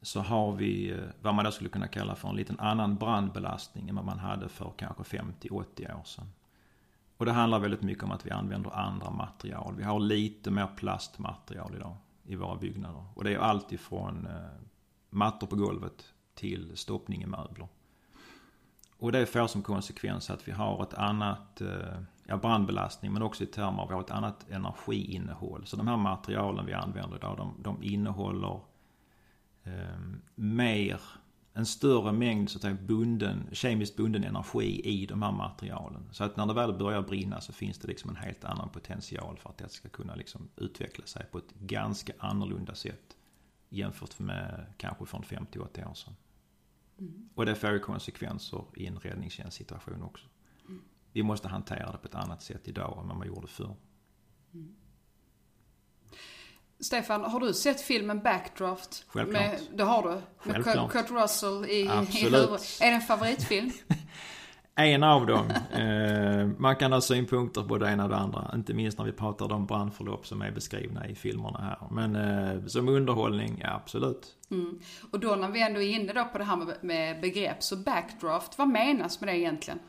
Så 0.01 0.19
har 0.19 0.51
vi 0.51 0.91
eh, 0.91 0.97
vad 1.21 1.35
man 1.35 1.45
då 1.45 1.51
skulle 1.51 1.69
kunna 1.69 1.87
kalla 1.87 2.15
för 2.15 2.29
en 2.29 2.35
liten 2.35 2.59
annan 2.59 2.95
brandbelastning 2.95 3.89
än 3.89 3.95
vad 3.95 4.05
man 4.05 4.19
hade 4.19 4.49
för 4.49 4.73
kanske 4.77 5.03
50-80 5.03 5.99
år 5.99 6.03
sedan. 6.03 6.27
Och 7.17 7.25
det 7.25 7.31
handlar 7.31 7.59
väldigt 7.59 7.81
mycket 7.81 8.03
om 8.03 8.11
att 8.11 8.25
vi 8.25 8.31
använder 8.31 8.71
andra 8.71 9.09
material. 9.09 9.75
Vi 9.77 9.83
har 9.83 9.99
lite 9.99 10.51
mer 10.51 10.67
plastmaterial 10.67 11.75
idag 11.75 11.97
i 12.23 12.35
våra 12.35 12.55
byggnader. 12.55 13.03
Och 13.13 13.23
det 13.23 13.33
är 13.33 13.37
allt 13.37 13.71
ifrån 13.71 14.27
eh, 14.27 14.61
mattor 15.09 15.47
på 15.47 15.55
golvet 15.55 16.13
till 16.33 16.71
stoppning 16.77 17.23
i 17.23 17.25
möbler. 17.25 17.67
Och 18.97 19.11
det 19.11 19.25
får 19.25 19.47
som 19.47 19.63
konsekvens 19.63 20.29
att 20.29 20.47
vi 20.47 20.51
har 20.51 20.83
ett 20.83 20.93
annat 20.93 21.61
eh, 21.61 22.01
ja, 22.27 22.37
brandbelastning 22.37 23.13
men 23.13 23.21
också 23.21 23.43
i 23.43 23.47
termer 23.47 23.93
av 23.93 24.01
ett 24.01 24.11
annat 24.11 24.45
energiinnehåll. 24.49 25.65
Så 25.65 25.77
de 25.77 25.87
här 25.87 25.97
materialen 25.97 26.65
vi 26.65 26.73
använder 26.73 27.17
idag 27.17 27.37
de, 27.37 27.55
de 27.63 27.83
innehåller 27.83 28.59
eh, 29.63 29.99
mer, 30.35 31.01
en 31.53 31.65
större 31.65 32.11
mängd 32.11 32.49
så 32.49 32.57
att 32.57 32.61
säga 32.61 32.77
bunden, 32.81 33.49
kemiskt 33.51 33.95
bunden 33.95 34.23
energi 34.23 34.81
i 34.83 35.05
de 35.05 35.21
här 35.21 35.31
materialen. 35.31 36.07
Så 36.11 36.23
att 36.23 36.37
när 36.37 36.45
det 36.45 36.53
väl 36.53 36.73
börjar 36.73 37.01
brinna 37.01 37.41
så 37.41 37.53
finns 37.53 37.79
det 37.79 37.87
liksom 37.87 38.09
en 38.09 38.15
helt 38.15 38.43
annan 38.43 38.69
potential 38.69 39.37
för 39.37 39.49
att 39.49 39.57
det 39.57 39.69
ska 39.69 39.89
kunna 39.89 40.15
liksom 40.15 40.49
utveckla 40.55 41.05
sig 41.05 41.25
på 41.31 41.37
ett 41.37 41.53
ganska 41.59 42.13
annorlunda 42.19 42.75
sätt 42.75 43.17
jämfört 43.69 44.19
med 44.19 44.65
kanske 44.77 45.05
från 45.05 45.23
50-80 45.23 45.89
år 45.89 45.93
sedan. 45.93 46.15
Mm. 46.99 47.29
Och 47.35 47.45
det 47.45 47.55
får 47.55 47.71
ju 47.71 47.79
konsekvenser 47.79 48.63
i 48.75 48.87
en 48.87 48.99
räddningstjänstsituation 48.99 50.03
också 50.03 50.27
vi 51.15 51.23
måste 51.23 51.47
hantera 51.47 51.91
det 51.91 51.97
på 51.97 52.07
ett 52.07 52.15
annat 52.15 52.43
sätt 52.43 52.67
idag 52.67 52.97
än 53.01 53.07
vad 53.07 53.17
man 53.17 53.27
gjorde 53.27 53.47
förr. 53.47 53.75
Mm. 54.53 54.75
Stefan, 56.79 57.21
har 57.21 57.39
du 57.39 57.53
sett 57.53 57.81
filmen 57.81 58.19
Backdraft? 58.19 59.05
Självklart. 59.07 59.41
Med, 59.41 59.59
det 59.73 59.83
har 59.83 60.03
du? 60.03 60.21
Självklart. 60.37 60.93
Med 60.93 61.05
Kurt 61.05 61.21
Russell 61.21 61.65
i, 61.65 61.87
Absolut. 61.87 62.79
i. 62.81 62.83
Är 62.83 62.89
det 62.89 62.95
en 62.95 63.01
favoritfilm? 63.01 63.71
en 64.75 65.03
av 65.03 65.25
dem. 65.25 65.51
Eh, 65.71 66.47
man 66.57 66.75
kan 66.75 66.91
ha 66.91 67.01
synpunkter 67.01 67.61
på 67.61 67.77
det 67.77 67.89
ena 67.89 68.03
och 68.03 68.09
det 68.09 68.15
andra. 68.15 68.51
Inte 68.55 68.73
minst 68.73 68.97
när 68.97 69.05
vi 69.05 69.11
pratar 69.11 69.53
om 69.53 69.65
brandförlopp 69.65 70.27
som 70.27 70.41
är 70.41 70.51
beskrivna 70.51 71.07
i 71.07 71.15
filmerna 71.15 71.59
här. 71.59 71.87
Men 71.91 72.15
eh, 72.15 72.65
som 72.65 72.89
underhållning, 72.89 73.61
ja 73.63 73.73
absolut. 73.73 74.27
Mm. 74.51 74.79
Och 75.11 75.19
då 75.19 75.35
när 75.35 75.49
vi 75.49 75.61
ändå 75.61 75.81
är 75.81 75.89
inne 75.89 76.13
då 76.13 76.25
på 76.25 76.37
det 76.37 76.43
här 76.43 76.55
med, 76.55 76.77
med 76.81 77.21
begrepp, 77.21 77.63
så 77.63 77.75
backdraft, 77.75 78.57
vad 78.57 78.67
menas 78.67 79.21
med 79.21 79.29
det 79.29 79.37
egentligen? 79.37 79.79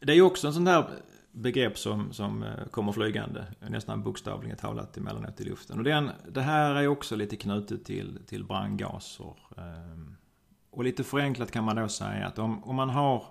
Det 0.00 0.12
är 0.12 0.16
ju 0.16 0.22
också 0.22 0.46
en 0.46 0.54
sån 0.54 0.66
här 0.66 0.90
begrepp 1.32 1.78
som, 1.78 2.12
som 2.12 2.42
eh, 2.42 2.64
kommer 2.70 2.92
flygande, 2.92 3.44
nästan 3.60 4.02
bokstavligen 4.02 4.56
talat 4.56 4.96
emellanåt 4.96 5.40
i 5.40 5.44
luften. 5.44 5.78
Och 5.78 5.84
den, 5.84 6.10
det 6.28 6.40
här 6.40 6.74
är 6.74 6.88
också 6.88 7.16
lite 7.16 7.36
knutet 7.36 7.84
till, 7.84 8.18
till 8.26 8.44
brandgaser. 8.44 9.34
Ehm, 9.56 10.16
och 10.70 10.84
lite 10.84 11.04
förenklat 11.04 11.50
kan 11.50 11.64
man 11.64 11.76
då 11.76 11.88
säga 11.88 12.26
att 12.26 12.38
om, 12.38 12.64
om 12.64 12.76
man 12.76 12.90
har 12.90 13.24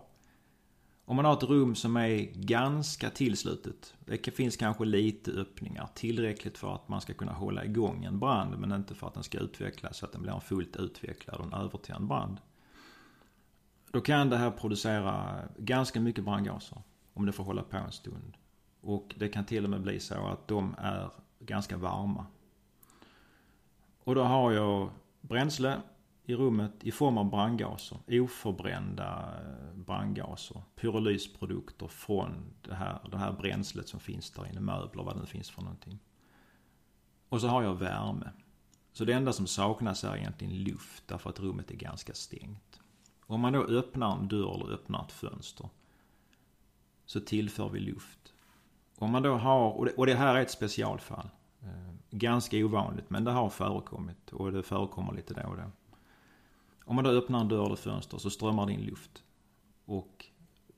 om 1.05 1.15
man 1.15 1.25
har 1.25 1.33
ett 1.33 1.43
rum 1.43 1.75
som 1.75 1.97
är 1.97 2.17
ganska 2.33 3.09
tillslutet. 3.09 3.93
Det 4.05 4.31
finns 4.36 4.57
kanske 4.57 4.86
lite 4.86 5.31
öppningar. 5.31 5.89
Tillräckligt 5.95 6.57
för 6.57 6.75
att 6.75 6.88
man 6.89 7.01
ska 7.01 7.13
kunna 7.13 7.33
hålla 7.33 7.65
igång 7.65 8.03
en 8.03 8.19
brand. 8.19 8.59
Men 8.59 8.71
inte 8.71 8.95
för 8.95 9.07
att 9.07 9.13
den 9.13 9.24
ska 9.24 9.39
utvecklas 9.39 9.97
så 9.97 10.05
att 10.05 10.12
den 10.12 10.21
blir 10.21 10.33
en 10.33 10.41
fullt 10.41 10.75
utvecklad 10.75 11.39
och 11.39 11.45
en 11.45 11.53
övertänd 11.53 12.07
brand. 12.07 12.38
Då 13.91 14.01
kan 14.01 14.29
det 14.29 14.38
här 14.38 14.51
producera 14.51 15.41
ganska 15.58 16.00
mycket 16.00 16.24
brandgaser. 16.24 16.82
Om 17.13 17.25
det 17.25 17.32
får 17.32 17.44
hålla 17.44 17.63
på 17.63 17.77
en 17.77 17.91
stund. 17.91 18.38
Och 18.82 19.15
det 19.17 19.29
kan 19.29 19.46
till 19.46 19.63
och 19.63 19.70
med 19.70 19.82
bli 19.82 20.00
så 20.00 20.27
att 20.27 20.48
de 20.48 20.75
är 20.77 21.10
ganska 21.39 21.77
varma. 21.77 22.25
Och 24.03 24.15
då 24.15 24.24
har 24.24 24.51
jag 24.51 24.89
bränsle 25.22 25.82
i 26.24 26.36
rummet 26.36 26.72
i 26.84 26.91
form 26.91 27.17
av 27.17 27.29
brandgaser. 27.29 27.98
Oförbrända 28.08 29.38
eh, 29.41 29.75
brandgaser. 29.75 30.62
Pyrolysprodukter 30.75 31.88
från 31.88 32.53
det 32.62 32.75
här, 32.75 33.00
det 33.12 33.17
här 33.17 33.32
bränslet 33.32 33.88
som 33.88 34.00
finns 34.00 34.32
där 34.32 34.48
inne. 34.50 34.60
Möbler, 34.60 35.03
vad 35.03 35.15
det 35.15 35.20
nu 35.20 35.25
finns 35.25 35.50
för 35.50 35.62
någonting. 35.62 36.00
Och 37.29 37.41
så 37.41 37.48
har 37.48 37.63
jag 37.63 37.75
värme. 37.75 38.29
Så 38.91 39.06
det 39.06 39.13
enda 39.13 39.34
som 39.34 39.48
saknas 39.48 40.03
är 40.03 40.15
egentligen 40.15 40.63
luft 40.63 41.03
därför 41.08 41.29
att 41.29 41.39
rummet 41.39 41.72
är 41.72 41.75
ganska 41.75 42.13
stängt. 42.13 42.79
Om 43.27 43.41
man 43.41 43.53
då 43.53 43.63
öppnar 43.63 44.17
en 44.17 44.27
dörr 44.27 44.55
eller 44.55 44.74
öppnar 44.74 45.01
ett 45.01 45.12
fönster 45.12 45.69
så 47.05 47.19
tillför 47.19 47.69
vi 47.69 47.79
luft. 47.79 48.34
Om 48.98 49.12
man 49.12 49.24
då 49.24 49.36
har, 49.36 49.72
och 49.72 49.86
det, 49.86 49.91
och 49.91 50.05
det 50.05 50.15
här 50.15 50.36
är 50.36 50.41
ett 50.41 50.51
specialfall. 50.51 51.29
Eh, 51.62 51.93
ganska 52.10 52.57
ovanligt 52.57 53.10
men 53.10 53.24
det 53.24 53.31
har 53.31 53.50
förekommit 53.50 54.31
och 54.31 54.51
det 54.51 54.63
förekommer 54.63 55.13
lite 55.13 55.34
då 55.34 55.50
och 55.50 55.57
då. 55.57 55.63
Om 56.86 56.96
man 56.96 57.03
då 57.03 57.10
öppnar 57.10 57.39
en 57.39 57.48
dörr 57.48 57.65
eller 57.65 57.75
fönster 57.75 58.17
så 58.17 58.29
strömmar 58.29 58.65
det 58.65 58.74
in 58.74 58.86
luft. 58.86 59.24
Och 59.86 60.25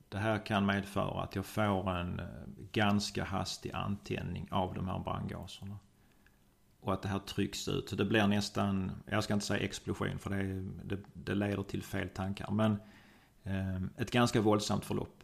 det 0.09 0.17
här 0.17 0.45
kan 0.45 0.65
medföra 0.65 1.21
att 1.23 1.35
jag 1.35 1.45
får 1.45 1.89
en 1.95 2.19
eh, 2.19 2.25
ganska 2.71 3.23
hastig 3.23 3.71
antändning 3.71 4.47
av 4.51 4.73
de 4.73 4.87
här 4.87 4.99
brandgaserna. 4.99 5.77
Och 6.81 6.93
att 6.93 7.01
det 7.01 7.07
här 7.07 7.19
trycks 7.19 7.67
ut. 7.67 7.89
Så 7.89 7.95
det 7.95 8.05
blir 8.05 8.27
nästan, 8.27 8.91
jag 9.05 9.23
ska 9.23 9.33
inte 9.33 9.45
säga 9.45 9.63
explosion 9.63 10.19
för 10.19 10.29
det, 10.29 10.65
det, 10.83 11.01
det 11.13 11.35
leder 11.35 11.63
till 11.63 11.83
fel 11.83 12.09
tankar. 12.09 12.51
Men 12.51 12.71
eh, 13.43 13.83
ett 13.97 14.11
ganska 14.11 14.41
våldsamt 14.41 14.85
förlopp. 14.85 15.23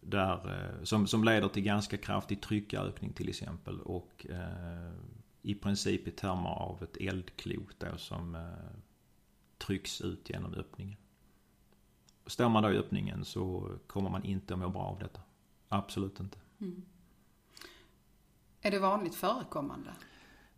Där, 0.00 0.50
eh, 0.54 0.84
som, 0.84 1.06
som 1.06 1.24
leder 1.24 1.48
till 1.48 1.62
ganska 1.62 1.96
kraftig 1.96 2.42
tryckökning 2.42 3.12
till 3.12 3.28
exempel. 3.28 3.80
Och 3.80 4.26
eh, 4.30 4.92
i 5.42 5.54
princip 5.54 6.08
i 6.08 6.10
termer 6.10 6.48
av 6.48 6.82
ett 6.82 6.96
eldklot 6.96 7.74
då 7.78 7.96
som 7.96 8.34
eh, 8.34 8.40
trycks 9.58 10.00
ut 10.00 10.30
genom 10.30 10.54
öppningen. 10.54 10.96
Står 12.26 12.48
man 12.48 12.62
då 12.62 12.72
i 12.72 12.78
öppningen 12.78 13.24
så 13.24 13.70
kommer 13.86 14.10
man 14.10 14.24
inte 14.24 14.54
att 14.54 14.60
må 14.60 14.68
bra 14.68 14.82
av 14.82 14.98
detta. 14.98 15.20
Absolut 15.68 16.20
inte. 16.20 16.38
Mm. 16.60 16.84
Är 18.60 18.70
det 18.70 18.78
vanligt 18.78 19.14
förekommande? 19.14 19.90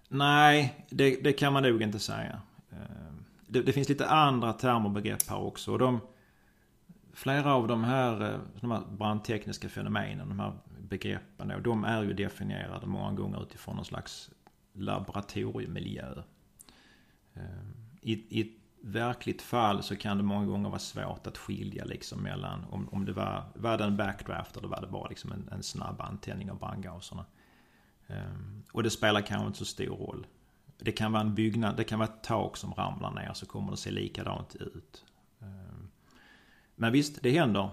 Nej, 0.08 0.86
det, 0.90 1.24
det 1.24 1.32
kan 1.32 1.52
man 1.52 1.62
nog 1.62 1.82
inte 1.82 1.98
säga. 1.98 2.40
Eh, 2.70 3.12
det, 3.46 3.62
det 3.62 3.72
finns 3.72 3.88
lite 3.88 4.08
andra 4.08 4.52
termer 4.52 4.86
och 4.86 4.92
begrepp 4.92 5.28
här 5.28 5.38
också. 5.38 5.72
Och 5.72 5.78
de, 5.78 6.00
flera 7.12 7.54
av 7.54 7.68
de 7.68 7.84
här, 7.84 8.32
eh, 8.32 8.40
de 8.60 8.70
här 8.70 8.82
brandtekniska 8.98 9.68
fenomenen, 9.68 10.28
de 10.28 10.40
här 10.40 10.52
begreppen, 10.78 11.62
de 11.62 11.84
är 11.84 12.02
ju 12.02 12.12
definierade 12.12 12.86
många 12.86 13.12
gånger 13.12 13.42
utifrån 13.42 13.76
någon 13.76 13.84
slags 13.84 14.30
laboratoriemiljö. 14.72 16.22
Eh, 17.34 17.42
I, 18.00 18.26
I 18.28 18.40
ett 18.40 18.58
verkligt 18.80 19.42
fall 19.42 19.82
så 19.82 19.96
kan 19.96 20.16
det 20.16 20.22
många 20.22 20.46
gånger 20.46 20.68
vara 20.68 20.78
svårt 20.78 21.26
att 21.26 21.38
skilja 21.38 21.84
liksom 21.84 22.22
mellan 22.22 22.64
om, 22.70 22.88
om 22.88 23.04
det 23.04 23.12
var, 23.12 23.44
var 23.54 23.78
det 23.78 23.84
en 23.84 23.96
backdraft 23.96 24.56
eller 24.56 24.68
var 24.68 24.80
det 24.80 24.86
bara 24.86 25.08
liksom 25.08 25.32
en, 25.32 25.48
en 25.52 25.62
snabb 25.62 26.00
antändning 26.00 26.50
av 26.50 26.58
brandgaserna. 26.58 27.24
Ehm, 28.08 28.62
och 28.72 28.82
det 28.82 28.90
spelar 28.90 29.20
kanske 29.20 29.46
inte 29.46 29.58
så 29.58 29.64
stor 29.64 29.96
roll. 29.96 30.26
Det 30.78 30.92
kan 30.92 31.12
vara 31.12 31.22
en 31.22 31.34
byggnad, 31.34 31.76
det 31.76 31.84
kan 31.84 31.98
vara 31.98 32.08
ett 32.08 32.22
tak 32.22 32.56
som 32.56 32.74
ramlar 32.74 33.14
ner 33.14 33.32
så 33.34 33.46
kommer 33.46 33.70
det 33.70 33.76
se 33.76 33.90
likadant 33.90 34.54
ut. 34.54 35.04
Ehm, 35.40 35.90
men 36.76 36.92
visst, 36.92 37.22
det 37.22 37.30
händer. 37.30 37.70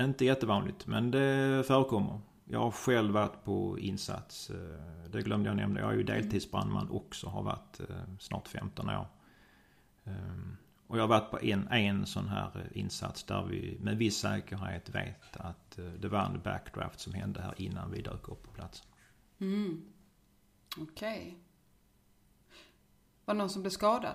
Inte 0.00 0.24
jättevanligt, 0.24 0.86
men 0.86 1.10
det 1.10 1.64
förekommer. 1.66 2.20
Jag 2.48 2.60
har 2.60 2.70
själv 2.70 3.14
varit 3.14 3.44
på 3.44 3.78
insats. 3.78 4.50
Eh, 4.50 5.10
det 5.10 5.22
glömde 5.22 5.48
jag 5.48 5.56
nämna. 5.56 5.80
Jag 5.80 5.92
är 5.92 5.96
ju 5.96 6.02
deltidsbrandman 6.02 6.90
också. 6.90 7.26
Har 7.26 7.42
varit 7.42 7.80
eh, 7.80 7.96
snart 8.18 8.48
15 8.48 8.90
år. 8.90 9.06
Ehm, 10.04 10.56
och 10.86 10.98
jag 10.98 11.02
har 11.02 11.08
varit 11.08 11.30
på 11.30 11.40
en, 11.40 11.68
en 11.68 12.06
sån 12.06 12.28
här 12.28 12.50
eh, 12.54 12.80
insats 12.80 13.24
där 13.24 13.44
vi 13.44 13.78
med 13.80 13.96
viss 13.96 14.16
säkerhet 14.16 14.94
vet 14.94 15.36
att 15.36 15.78
det 15.98 16.08
var 16.08 16.24
en 16.24 16.40
backdraft 16.40 17.00
som 17.00 17.14
hände 17.14 17.42
här 17.42 17.54
innan 17.56 17.90
vi 17.90 18.02
dök 18.02 18.28
upp 18.28 18.42
på 18.42 18.50
platsen. 18.50 18.86
Mm. 19.38 19.82
Okej. 20.78 21.38
Var 23.24 23.34
det 23.34 23.38
någon 23.38 23.50
som 23.50 23.62
blev 23.62 23.70
skadad? 23.70 24.14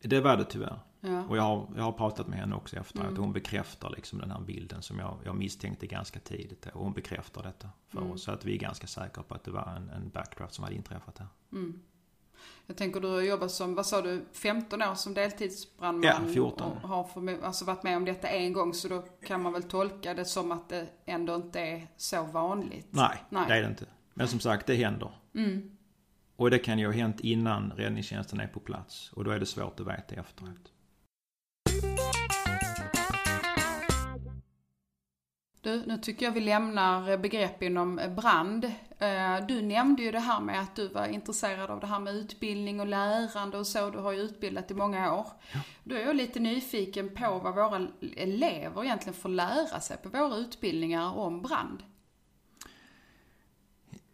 Det 0.00 0.20
var 0.20 0.36
det 0.36 0.44
tyvärr. 0.44 0.80
Ja. 1.00 1.24
Och 1.24 1.36
jag 1.36 1.42
har, 1.42 1.68
jag 1.76 1.82
har 1.82 1.92
pratat 1.92 2.26
med 2.28 2.38
henne 2.38 2.54
också 2.56 2.76
efteråt. 2.76 3.18
Hon 3.18 3.32
bekräftar 3.32 3.90
liksom 3.90 4.18
den 4.18 4.30
här 4.30 4.40
bilden 4.40 4.82
som 4.82 4.98
jag, 4.98 5.18
jag 5.24 5.36
misstänkte 5.36 5.86
ganska 5.86 6.20
tidigt. 6.20 6.66
Och 6.66 6.84
hon 6.84 6.92
bekräftar 6.92 7.42
detta 7.42 7.68
för 7.88 8.12
oss. 8.12 8.22
Så 8.24 8.30
att 8.32 8.44
vi 8.44 8.54
är 8.54 8.58
ganska 8.58 8.86
säkra 8.86 9.22
på 9.22 9.34
att 9.34 9.44
det 9.44 9.50
var 9.50 9.74
en, 9.76 9.88
en 9.90 10.08
backdraft 10.08 10.54
som 10.54 10.64
hade 10.64 10.76
inträffat 10.76 11.18
här. 11.18 11.28
Jag 12.66 12.76
tänker 12.76 13.00
du 13.00 13.08
har 13.08 13.20
jobbat 13.20 13.50
som, 13.50 13.74
vad 13.74 13.86
sa 13.86 14.02
du, 14.02 14.24
15 14.32 14.82
år 14.82 14.94
som 14.94 15.14
deltidsbrandman? 15.14 16.04
Ja, 16.26 16.32
14. 16.32 16.72
Och 16.82 16.88
har 16.88 17.04
förmo- 17.04 17.42
alltså 17.42 17.64
varit 17.64 17.82
med 17.82 17.96
om 17.96 18.04
detta 18.04 18.28
en 18.28 18.52
gång 18.52 18.74
så 18.74 18.88
då 18.88 19.02
kan 19.02 19.42
man 19.42 19.52
väl 19.52 19.62
tolka 19.62 20.14
det 20.14 20.24
som 20.24 20.52
att 20.52 20.68
det 20.68 20.88
ändå 21.04 21.34
inte 21.34 21.60
är 21.60 21.86
så 21.96 22.22
vanligt? 22.22 22.86
Nej, 22.90 23.24
Nej. 23.30 23.44
det 23.48 23.54
är 23.54 23.62
det 23.62 23.68
inte. 23.68 23.86
Men 24.18 24.28
som 24.28 24.40
sagt, 24.40 24.66
det 24.66 24.74
händer. 24.74 25.10
Och 26.36 26.50
det 26.50 26.58
kan 26.58 26.78
ju 26.78 26.86
ha 26.86 26.92
hänt 26.92 27.20
innan 27.20 27.70
räddningstjänsten 27.72 28.40
är 28.40 28.46
på 28.46 28.60
plats. 28.60 29.12
Och 29.12 29.24
då 29.24 29.30
är 29.30 29.38
det 29.38 29.46
svårt 29.46 29.80
att 29.80 29.86
veta 29.86 30.14
efteråt. 30.14 30.72
Du, 35.60 35.82
nu 35.86 35.98
tycker 35.98 36.26
jag 36.26 36.32
vi 36.32 36.40
lämnar 36.40 37.16
begrepp 37.16 37.62
inom 37.62 38.00
brand. 38.16 38.64
Eh, 38.98 39.46
Du 39.48 39.62
nämnde 39.62 40.02
ju 40.02 40.10
det 40.12 40.18
här 40.20 40.40
med 40.40 40.60
att 40.60 40.76
du 40.76 40.88
var 40.88 41.06
intresserad 41.06 41.70
av 41.70 41.80
det 41.80 41.86
här 41.86 42.00
med 42.00 42.14
utbildning 42.14 42.80
och 42.80 42.86
lärande 42.86 43.58
och 43.58 43.66
så. 43.66 43.90
Du 43.90 43.98
har 43.98 44.12
ju 44.12 44.18
utbildat 44.20 44.70
i 44.70 44.74
många 44.74 45.14
år. 45.14 45.26
Då 45.84 45.94
är 45.94 46.00
jag 46.00 46.16
lite 46.16 46.40
nyfiken 46.40 47.14
på 47.14 47.38
vad 47.38 47.54
våra 47.54 47.88
elever 48.16 48.84
egentligen 48.84 49.14
får 49.14 49.28
lära 49.28 49.80
sig 49.80 49.96
på 49.96 50.08
våra 50.08 50.36
utbildningar 50.36 51.18
om 51.18 51.42
brand. 51.42 51.82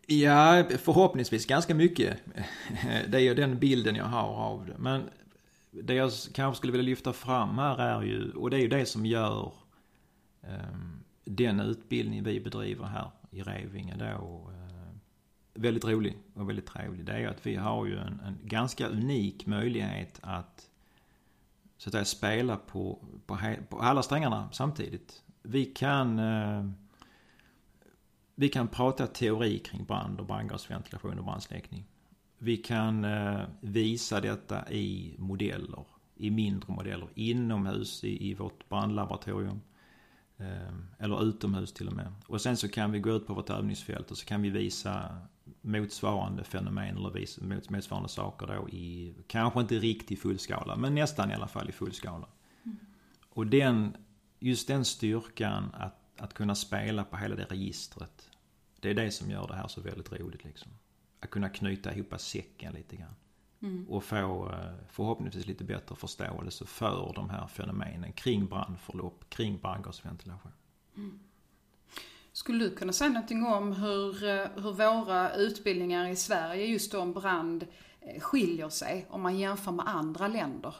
Ja, 0.07 0.64
förhoppningsvis 0.79 1.47
ganska 1.47 1.75
mycket. 1.75 2.17
Det 3.09 3.19
är 3.19 3.23
ju 3.23 3.35
den 3.35 3.59
bilden 3.59 3.97
jag 3.97 4.05
har 4.05 4.29
av 4.29 4.67
det. 4.67 4.79
Men 4.79 5.11
det 5.71 5.95
jag 5.95 6.12
kanske 6.33 6.59
skulle 6.59 6.73
vilja 6.73 6.85
lyfta 6.85 7.12
fram 7.12 7.59
här 7.59 7.79
är 7.79 8.03
ju, 8.03 8.31
och 8.31 8.51
det 8.51 8.57
är 8.57 8.61
ju 8.61 8.69
det 8.69 8.87
som 8.87 9.07
gör 9.07 9.53
ehm, 10.43 11.05
den 11.25 11.61
utbildning 11.61 12.23
vi 12.23 12.40
bedriver 12.40 12.85
här 12.85 13.11
i 13.31 13.43
Revinge 13.43 13.95
då 13.99 14.51
eh, 14.51 14.95
väldigt 15.55 15.85
rolig 15.85 16.19
och 16.35 16.49
väldigt 16.49 16.67
trevlig. 16.67 17.07
Det 17.07 17.12
är 17.12 17.19
ju 17.19 17.27
att 17.27 17.47
vi 17.47 17.57
har 17.57 17.87
ju 17.87 17.99
en, 17.99 18.21
en 18.21 18.38
ganska 18.43 18.88
unik 18.88 19.47
möjlighet 19.47 20.19
att 20.23 20.69
så 21.77 21.88
att 21.88 21.93
säga 21.93 22.05
spela 22.05 22.57
på, 22.57 22.99
på, 23.27 23.38
på 23.69 23.79
alla 23.79 24.03
strängarna 24.03 24.49
samtidigt. 24.53 25.23
Vi 25.43 25.64
kan 25.64 26.19
eh, 26.19 26.71
vi 28.35 28.49
kan 28.49 28.68
prata 28.68 29.07
teori 29.07 29.59
kring 29.59 29.85
brand 29.85 30.20
och 30.20 30.27
brandgasventilation 30.27 31.18
och 31.18 31.25
brandsläckning. 31.25 31.85
Vi 32.38 32.57
kan 32.57 33.05
eh, 33.05 33.40
visa 33.61 34.20
detta 34.20 34.73
i 34.73 35.14
modeller, 35.18 35.85
i 36.16 36.31
mindre 36.31 36.73
modeller, 36.73 37.09
inomhus 37.14 38.05
i, 38.05 38.31
i 38.31 38.35
vårt 38.35 38.68
brandlaboratorium. 38.68 39.61
Eh, 40.37 40.75
eller 40.99 41.23
utomhus 41.29 41.73
till 41.73 41.88
och 41.88 41.94
med. 41.94 42.12
Och 42.27 42.40
sen 42.40 42.57
så 42.57 42.68
kan 42.68 42.92
vi 42.92 43.01
gå 43.01 43.11
ut 43.11 43.27
på 43.27 43.35
vårt 43.35 43.51
övningsfält 43.51 44.11
och 44.11 44.18
så 44.18 44.27
kan 44.27 44.42
vi 44.42 44.51
visa 44.51 45.18
motsvarande 45.61 46.44
fenomen 46.44 46.97
eller 46.97 47.73
motsvarande 47.73 48.09
saker 48.09 48.47
då 48.47 48.68
i, 48.68 49.14
kanske 49.27 49.61
inte 49.61 49.79
riktigt 49.79 50.20
fullskala, 50.20 50.77
men 50.77 50.94
nästan 50.94 51.31
i 51.31 51.35
alla 51.35 51.49
fall 51.49 51.68
i 51.68 51.73
fullskala. 51.73 52.27
Och 53.29 53.47
den, 53.47 53.97
just 54.40 54.68
den 54.68 54.85
styrkan 54.85 55.70
att, 55.75 55.99
att 56.16 56.35
kunna 56.35 56.55
spela 56.55 57.05
på 57.05 57.16
hela 57.16 57.37
det 57.37 57.44
registret. 57.44 58.31
Det 58.81 58.90
är 58.90 58.94
det 58.94 59.11
som 59.11 59.31
gör 59.31 59.48
det 59.48 59.55
här 59.55 59.68
så 59.68 59.81
väldigt 59.81 60.12
roligt 60.12 60.44
liksom. 60.44 60.72
Att 61.20 61.31
kunna 61.31 61.48
knyta 61.48 61.94
ihop 61.94 62.20
säcken 62.20 62.72
lite 62.72 62.96
grann. 62.96 63.14
Och 63.88 64.05
få 64.05 64.50
eh, 64.53 64.74
förhoppningsvis 64.90 65.46
lite 65.46 65.64
bättre 65.64 65.96
förståelse 65.96 66.66
för 66.66 67.12
de 67.14 67.31
här 67.31 67.46
fenomenen 67.46 68.12
kring 68.12 68.46
brandförlopp, 68.46 69.31
kring 69.31 69.59
brandgasventilation. 69.59 70.53
Skulle 72.33 72.64
du 72.64 72.70
kunna 72.70 72.92
säga 72.92 73.11
någonting 73.11 73.46
om 73.46 73.72
hur, 73.72 74.24
eh, 74.24 74.46
hur 74.55 74.72
våra 74.72 75.35
utbildningar 75.35 76.09
i 76.09 76.16
Sverige 76.16 76.66
just 76.66 76.94
om 76.94 77.12
brand 77.12 77.66
eh, 78.00 78.20
skiljer 78.20 78.68
sig 78.68 79.07
om 79.11 79.22
man 79.22 79.38
jämför 79.38 79.72
med 79.72 79.88
andra 79.88 80.29
länder? 80.29 80.74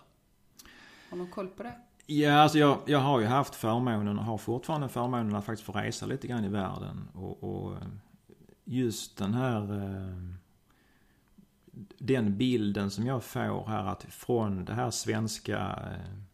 Har 1.11 1.19
du 1.19 1.27
koll 1.27 1.49
på 1.49 1.63
det? 1.63 1.81
Ja, 2.07 2.33
alltså 2.33 2.59
jag, 2.59 2.79
jag 2.87 2.99
har 2.99 3.21
ju 3.21 3.27
haft 3.27 3.55
förmånen 3.55 4.19
och 4.19 4.25
har 4.25 4.39
fortfarande 4.39 4.89
förmånen 4.89 5.35
att 5.35 5.45
faktiskt 5.45 5.67
få 5.67 5.73
resa 5.73 6.07
lite 6.07 6.27
grann 6.27 6.45
i 6.45 6.49
världen. 6.49 7.09
Och, 7.15 7.45
och 7.45 7.73
eh, 7.73 7.79
just 8.65 9.19
den 9.19 9.35
här... 9.35 9.63
Eh, 9.63 10.19
den 11.99 12.37
bilden 12.37 12.91
som 12.91 13.07
jag 13.07 13.25
får 13.25 13.67
här 13.67 13.85
att 13.85 14.05
från 14.05 14.65
det 14.65 14.75
här 14.75 14.91
svenska 14.91 15.79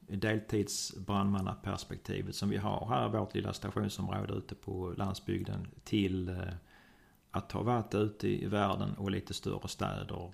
eh, 0.08 0.16
deltidsbrandmannaperspektivet 0.16 2.34
som 2.34 2.50
vi 2.50 2.56
har 2.56 2.86
här 2.88 3.08
i 3.08 3.10
vårt 3.10 3.34
lilla 3.34 3.52
stationsområde 3.52 4.34
ute 4.34 4.54
på 4.54 4.94
landsbygden 4.96 5.66
till 5.84 6.42
att 7.30 7.52
ha 7.52 7.62
varit 7.62 7.94
ute 7.94 8.28
i 8.28 8.46
världen 8.46 8.94
och 8.94 9.10
lite 9.10 9.34
större 9.34 9.68
städer 9.68 10.32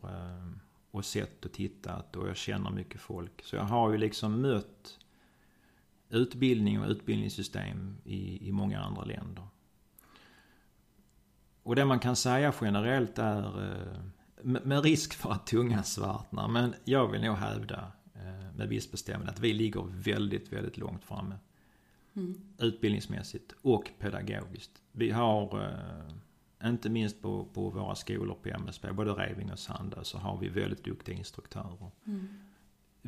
och 0.91 1.05
sett 1.05 1.45
och 1.45 1.53
tittat 1.53 2.17
och 2.17 2.29
jag 2.29 2.37
känner 2.37 2.71
mycket 2.71 3.01
folk. 3.01 3.43
Så 3.45 3.57
jag 3.57 3.63
har 3.63 3.93
ju 3.93 3.99
liksom 3.99 4.41
mött 4.41 4.99
utbildning 6.11 6.81
och 6.81 6.89
utbildningssystem 6.89 7.97
i, 8.05 8.49
i 8.49 8.53
många 8.53 8.81
andra 8.81 9.05
länder. 9.05 9.47
Och 11.63 11.77
det 11.77 11.85
man 11.85 11.99
kan 11.99 12.17
säga 12.17 12.55
generellt 12.61 13.19
är, 13.19 13.73
eh, 13.73 14.01
med 14.43 14.85
risk 14.85 15.15
för 15.15 15.31
att 15.31 15.47
tungan 15.47 15.85
svartnar, 15.85 16.49
men 16.49 16.75
jag 16.85 17.09
vill 17.09 17.21
nog 17.21 17.37
hävda 17.37 17.93
eh, 18.15 18.57
med 18.57 18.69
viss 18.69 18.91
bestämdhet 18.91 19.31
att 19.31 19.41
vi 19.41 19.53
ligger 19.53 19.83
väldigt, 19.91 20.53
väldigt 20.53 20.77
långt 20.77 21.05
framme. 21.05 21.35
Utbildningsmässigt 22.59 23.55
och 23.63 23.91
pedagogiskt. 23.99 24.83
Vi 24.93 25.11
har, 25.11 25.65
eh, 26.63 26.71
inte 26.71 26.91
minst 26.91 27.23
på, 27.23 27.45
på 27.45 27.71
våra 27.71 27.95
skolor 27.95 28.37
på 28.43 28.49
MSB, 28.49 28.93
både 28.93 29.13
Reving 29.13 29.53
och 29.53 29.59
Sandö, 29.59 30.05
så 30.05 30.19
har 30.19 30.39
vi 30.39 30.49
väldigt 30.49 30.85
duktiga 30.85 31.17
instruktörer. 31.17 31.91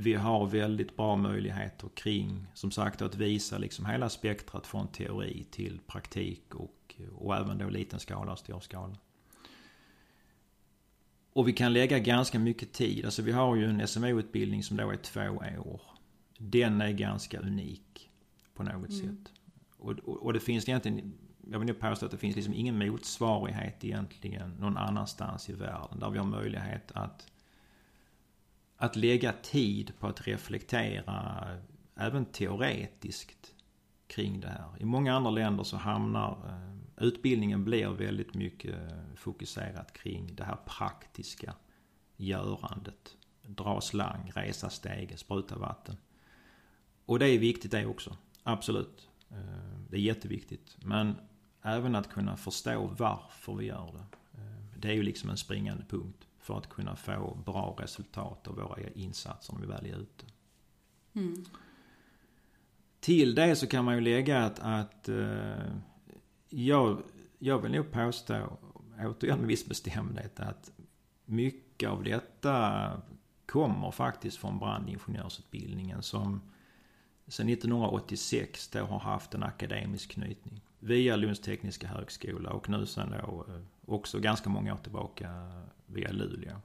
Vi 0.01 0.15
har 0.15 0.47
väldigt 0.47 0.97
bra 0.97 1.17
möjligheter 1.17 1.89
kring, 1.95 2.47
som 2.55 2.71
sagt, 2.71 3.03
att 3.03 3.15
visa 3.15 3.59
liksom 3.59 3.87
hela 3.87 4.09
spektrat 4.09 4.67
från 4.67 4.89
teori 4.89 5.47
till 5.51 5.81
praktik 5.87 6.55
och, 6.55 6.95
och 7.15 7.37
även 7.37 7.59
då 7.59 7.69
liten 7.69 8.01
skala 8.01 8.33
och 8.33 8.39
stor 8.39 8.61
skala. 8.61 8.97
Och 11.33 11.49
vi 11.49 11.53
kan 11.53 11.73
lägga 11.73 11.99
ganska 11.99 12.39
mycket 12.39 12.73
tid. 12.73 13.05
Alltså 13.05 13.23
vi 13.23 13.33
har 13.33 13.57
ju 13.57 13.65
en 13.65 13.89
SMO-utbildning 13.89 14.63
som 14.63 14.77
då 14.77 14.91
är 14.91 14.97
två 14.97 15.31
år. 15.59 15.81
Den 16.39 16.81
är 16.81 16.93
ganska 16.93 17.41
unik 17.41 18.11
på 18.55 18.63
något 18.63 18.95
sätt. 18.95 19.33
Och, 19.79 19.91
och, 19.91 20.17
och 20.17 20.33
det 20.33 20.41
finns 20.41 20.69
egentligen, 20.69 21.13
jag 21.51 21.59
vill 21.59 21.69
nog 21.69 21.81
påstå 21.81 22.07
att 22.07 22.13
det 22.13 22.19
finns 22.19 22.37
liksom 22.37 22.55
ingen 22.55 22.79
motsvarighet 22.79 23.85
egentligen 23.85 24.51
någon 24.51 24.77
annanstans 24.77 25.51
i 25.51 25.53
världen. 25.53 25.99
Där 25.99 26.11
vi 26.11 26.19
har 26.19 26.27
möjlighet 26.27 26.93
att 26.93 27.27
att 28.79 28.97
lägga 28.97 29.33
tid 29.33 29.93
på 29.99 30.07
att 30.07 30.27
reflektera 30.27 31.47
även 31.97 32.25
teoretiskt 32.25 33.55
kring 34.07 34.41
det 34.41 34.49
här. 34.49 34.69
I 34.81 34.85
många 34.85 35.15
andra 35.15 35.31
länder 35.31 35.65
så 35.65 35.77
hamnar 35.77 36.31
eh, 36.31 37.07
utbildningen 37.07 37.65
blir 37.65 37.89
väldigt 37.89 38.35
mycket 38.35 38.75
eh, 38.75 39.15
fokuserat 39.17 39.93
kring 39.93 40.35
det 40.35 40.45
här 40.45 40.57
praktiska 40.67 41.55
görandet. 42.17 43.17
Dra 43.43 43.81
slang, 43.81 44.33
resa 44.35 44.71
steg, 44.71 45.19
spruta 45.19 45.59
vatten. 45.59 45.97
Och 47.07 47.19
det 47.19 47.29
är 47.29 47.39
viktigt 47.39 47.71
det 47.71 47.87
också. 47.87 48.17
Absolut. 48.43 49.09
Eh, 49.31 49.81
det 49.91 49.97
är 49.97 50.01
jätteviktigt. 50.01 50.77
Men 50.83 51.15
även 51.63 51.95
att 51.95 52.09
kunna 52.09 52.37
förstå 52.37 52.95
varför 52.99 53.55
vi 53.55 53.67
gör 53.67 53.93
det. 53.93 54.07
Det 54.77 54.89
är 54.89 54.93
ju 54.93 55.03
liksom 55.03 55.31
en 55.31 55.37
springande 55.37 55.85
punkt 55.85 56.28
för 56.49 56.59
att 56.59 56.69
kunna 56.69 56.97
få 56.97 57.39
bra 57.45 57.77
resultat 57.79 58.49
av 58.49 58.55
våra 58.55 58.89
insatser 58.95 59.53
när 59.53 59.61
vi 59.61 59.67
väl 59.67 59.87
är 59.87 59.99
ute. 59.99 60.25
Mm. 61.13 61.45
Till 63.01 63.35
det 63.35 63.57
så 63.57 63.67
kan 63.67 63.85
man 63.85 63.95
ju 63.95 64.01
lägga 64.01 64.45
att, 64.45 64.59
att 64.59 65.09
uh, 65.09 65.77
jag, 66.49 67.03
jag 67.39 67.59
vill 67.59 67.73
nog 67.73 67.91
påstå, 67.91 68.59
återigen 68.99 69.39
med 69.39 69.49
viss 69.49 69.67
bestämdhet, 69.67 70.41
att 70.41 70.73
mycket 71.25 71.91
av 71.91 72.03
detta 72.03 72.93
kommer 73.47 73.91
faktiskt 73.91 74.37
från 74.37 74.59
brandingenjörsutbildningen 74.59 76.03
som 76.03 76.41
sedan 77.27 77.49
1986 77.49 78.69
då 78.69 78.85
har 78.85 78.99
haft 78.99 79.35
en 79.35 79.43
akademisk 79.43 80.11
knytning. 80.11 80.61
Via 80.79 81.17
Lunds 81.17 81.41
tekniska 81.41 81.87
högskola 81.87 82.51
och 82.51 82.69
nu 82.69 82.87
sen 82.87 83.11
då 83.11 83.45
eh, 83.49 83.61
också 83.87 84.19
ganska 84.19 84.51
många 84.51 84.75
år 84.75 84.79
tillbaka 84.79 85.29
via 85.89 86.13
Luleå. 86.13 86.57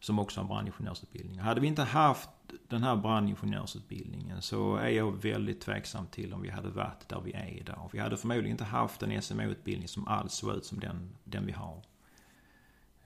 Som 0.00 0.18
också 0.18 0.40
har 0.40 0.48
brandingenjörsutbildning. 0.48 1.38
Hade 1.38 1.60
vi 1.60 1.66
inte 1.66 1.82
haft 1.82 2.30
den 2.68 2.82
här 2.82 2.96
brandingenjörsutbildningen 2.96 4.42
så 4.42 4.76
är 4.76 4.88
jag 4.88 5.22
väldigt 5.22 5.60
tveksam 5.60 6.06
till 6.06 6.32
om 6.34 6.42
vi 6.42 6.50
hade 6.50 6.68
varit 6.68 7.08
där 7.08 7.20
vi 7.24 7.32
är 7.32 7.48
idag. 7.48 7.90
Vi 7.92 7.98
hade 7.98 8.16
förmodligen 8.16 8.50
inte 8.50 8.64
haft 8.64 9.02
en 9.02 9.22
SMO-utbildning 9.22 9.88
som 9.88 10.08
alls 10.08 10.32
såg 10.32 10.56
ut 10.56 10.64
som 10.64 10.80
den, 10.80 11.16
den 11.24 11.46
vi 11.46 11.52
har. 11.52 11.82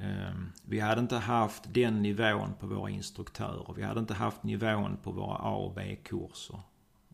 Ehm, 0.00 0.52
vi 0.62 0.80
hade 0.80 1.00
inte 1.00 1.16
haft 1.16 1.74
den 1.74 2.02
nivån 2.02 2.54
på 2.60 2.66
våra 2.66 2.90
instruktörer. 2.90 3.74
Vi 3.76 3.82
hade 3.82 4.00
inte 4.00 4.14
haft 4.14 4.42
nivån 4.42 4.96
på 5.02 5.10
våra 5.10 5.36
A 5.36 5.54
och 5.54 5.74
B-kurser. 5.74 6.60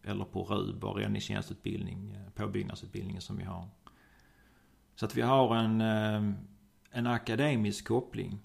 Eller 0.02 0.24
på 0.24 0.44
RUB 0.44 0.84
och 0.84 0.96
räddningstjänstutbildning, 0.96 2.10
eh, 2.14 2.30
påbyggnadsutbildningen 2.34 3.22
som 3.22 3.36
vi 3.36 3.44
har. 3.44 3.68
Så 4.94 5.04
att 5.06 5.16
vi 5.16 5.22
har 5.22 5.56
en, 5.56 5.80
ehm, 5.80 6.34
en 6.90 7.06
akademisk 7.06 7.88
koppling 7.88 8.38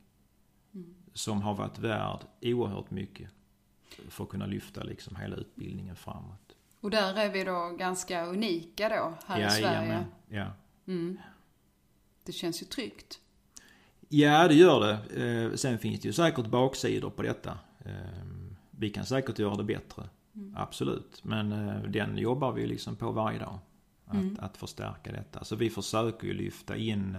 mm. 0.73 0.93
som 1.13 1.41
har 1.41 1.54
varit 1.54 1.80
värd 1.80 2.19
oerhört 2.41 2.91
mycket 2.91 3.30
för 4.10 4.23
att 4.23 4.30
kunna 4.30 4.45
lyfta 4.45 4.84
liksom 4.84 5.15
hela 5.15 5.36
utbildningen 5.36 5.95
framåt. 5.95 6.56
Och 6.80 6.91
där 6.91 7.15
är 7.15 7.30
vi 7.30 7.43
då 7.43 7.75
ganska 7.80 8.25
unika 8.25 8.89
då, 8.89 9.13
här 9.25 9.41
ja, 9.41 9.47
i 9.47 9.62
Sverige? 9.62 9.91
Jamen, 9.91 10.06
ja. 10.30 10.51
Mm. 10.88 11.17
Det 12.25 12.32
känns 12.32 12.62
ju 12.62 12.65
tryggt. 12.65 13.19
Ja, 14.10 14.47
det 14.47 14.54
gör 14.54 14.80
det. 14.80 15.23
Eh, 15.23 15.56
sen 15.56 15.80
finns 15.80 15.99
det 15.99 16.08
ju 16.08 16.13
säkert 16.13 16.47
baksidor 16.47 17.10
på 17.10 17.21
detta. 17.21 17.60
Eh, 17.86 18.25
vi 18.71 18.89
kan 18.89 19.06
säkert 19.06 19.39
göra 19.39 19.56
det 19.56 19.63
bättre. 19.63 20.10
Mm. 20.36 20.56
Absolut. 20.58 21.23
Men 21.23 21.51
eh, 21.51 21.84
den 21.84 22.17
jobbar 22.17 22.51
vi 22.51 22.67
liksom 22.67 22.95
på 22.95 23.12
varje 23.12 23.39
dag. 23.39 23.60
Att, 24.06 24.13
mm. 24.13 24.38
att 24.39 24.58
förstärka 24.58 25.12
detta. 25.12 25.43
Så 25.43 25.56
vi 25.56 25.69
försöker 25.69 26.27
ju 26.27 26.34
lyfta 26.34 26.75
in 26.75 27.17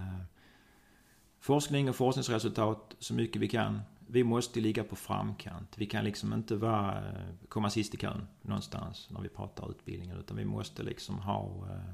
forskning 1.43 1.89
och 1.89 1.95
forskningsresultat 1.95 2.95
så 2.99 3.13
mycket 3.13 3.41
vi 3.41 3.47
kan. 3.47 3.81
Vi 4.07 4.23
måste 4.23 4.59
ligga 4.59 4.83
på 4.83 4.95
framkant. 4.95 5.77
Vi 5.77 5.85
kan 5.85 6.03
liksom 6.03 6.33
inte 6.33 6.55
vara, 6.55 6.97
eh, 6.97 7.35
komma 7.49 7.69
sist 7.69 7.93
i 7.93 7.97
kön 7.97 8.27
någonstans 8.41 9.07
när 9.11 9.21
vi 9.21 9.29
pratar 9.29 9.71
utbildningen. 9.71 10.17
Utan 10.19 10.37
vi 10.37 10.45
måste 10.45 10.83
liksom 10.83 11.19
ha 11.19 11.67
eh, 11.69 11.93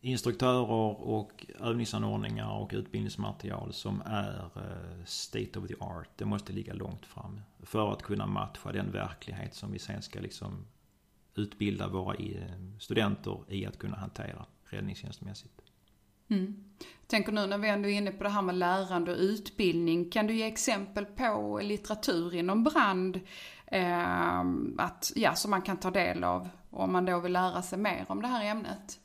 instruktörer 0.00 0.70
och 0.70 1.46
övningsanordningar 1.60 2.50
och 2.50 2.70
utbildningsmaterial 2.72 3.72
som 3.72 4.02
är 4.06 4.50
eh, 4.56 5.04
state 5.04 5.58
of 5.58 5.68
the 5.68 5.74
art. 5.80 6.08
Det 6.16 6.24
måste 6.24 6.52
ligga 6.52 6.74
långt 6.74 7.06
fram 7.06 7.40
för 7.62 7.92
att 7.92 8.02
kunna 8.02 8.26
matcha 8.26 8.72
den 8.72 8.92
verklighet 8.92 9.54
som 9.54 9.72
vi 9.72 9.78
sen 9.78 10.02
ska 10.02 10.20
liksom 10.20 10.66
utbilda 11.34 11.88
våra 11.88 12.16
studenter 12.78 13.38
i 13.48 13.66
att 13.66 13.78
kunna 13.78 13.96
hantera 13.96 14.46
räddningstjänstmässigt. 14.64 15.69
Mm. 16.30 16.64
Tänker 17.06 17.32
nu 17.32 17.46
när 17.46 17.58
vi 17.58 17.68
ändå 17.68 17.88
är 17.88 17.92
inne 17.92 18.10
på 18.10 18.24
det 18.24 18.30
här 18.30 18.42
med 18.42 18.54
lärande 18.54 19.12
och 19.12 19.18
utbildning. 19.18 20.10
Kan 20.10 20.26
du 20.26 20.34
ge 20.34 20.44
exempel 20.44 21.04
på 21.04 21.60
litteratur 21.62 22.34
inom 22.34 22.64
brand 22.64 23.20
eh, 23.66 24.40
att, 24.78 25.12
ja, 25.14 25.34
som 25.34 25.50
man 25.50 25.62
kan 25.62 25.76
ta 25.76 25.90
del 25.90 26.24
av 26.24 26.48
om 26.70 26.92
man 26.92 27.04
då 27.04 27.18
vill 27.18 27.32
lära 27.32 27.62
sig 27.62 27.78
mer 27.78 28.04
om 28.08 28.22
det 28.22 28.28
här 28.28 28.44
ämnet? 28.44 28.98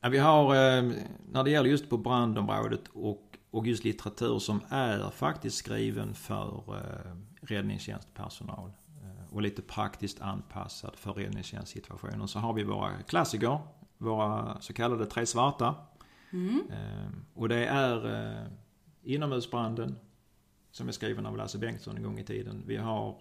Ja, 0.00 0.08
vi 0.08 0.18
har, 0.18 0.54
eh, 0.54 0.92
när 1.32 1.44
det 1.44 1.50
gäller 1.50 1.70
just 1.70 1.90
på 1.90 1.96
brandområdet 1.96 2.88
och, 2.92 3.38
och 3.50 3.66
just 3.66 3.84
litteratur 3.84 4.38
som 4.38 4.60
är 4.68 5.10
faktiskt 5.10 5.56
skriven 5.56 6.14
för 6.14 6.62
eh, 6.68 7.16
räddningstjänstpersonal 7.40 8.72
eh, 9.02 9.34
och 9.34 9.42
lite 9.42 9.62
praktiskt 9.62 10.20
anpassad 10.20 10.96
för 10.96 11.12
räddningstjänstsituationen 11.12 12.28
så 12.28 12.38
har 12.38 12.52
vi 12.52 12.64
våra 12.64 13.02
klassiker, 13.02 13.58
våra 14.00 14.60
så 14.60 14.72
kallade 14.72 15.06
tre 15.06 15.26
svarta. 15.26 15.74
Mm. 16.30 16.60
Och 17.34 17.48
det 17.48 17.66
är 17.66 18.48
inomhusbranden 19.02 19.98
som 20.70 20.88
är 20.88 20.92
skriven 20.92 21.26
av 21.26 21.36
Lasse 21.36 21.58
Bengtsson 21.58 21.96
en 21.96 22.02
gång 22.02 22.18
i 22.18 22.24
tiden. 22.24 22.62
Vi 22.66 22.76
har 22.76 23.16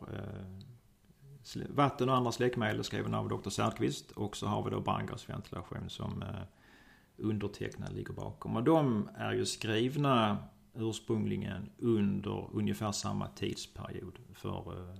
Vatten 1.70 2.10
och 2.10 2.15
andra 2.15 2.32
släckmedel 2.32 2.84
skriven 2.84 3.13
av 3.13 3.30
Dr. 3.30 3.50
Särkvist 3.50 4.12
och 4.12 4.38
så 4.38 4.48
har 4.48 4.63
vi 4.63 4.70
då 4.70 4.80
brandgasventilation 4.80 5.89
som 5.89 6.24
undertecknad 7.20 7.94
ligger 7.94 8.13
bakom. 8.13 8.56
Och 8.56 8.63
de 8.63 9.10
är 9.18 9.34
ju 9.34 9.46
skrivna 9.46 10.38
ursprungligen 10.74 11.70
under 11.78 12.50
ungefär 12.54 12.92
samma 12.92 13.28
tidsperiod 13.28 14.20
för 14.34 14.96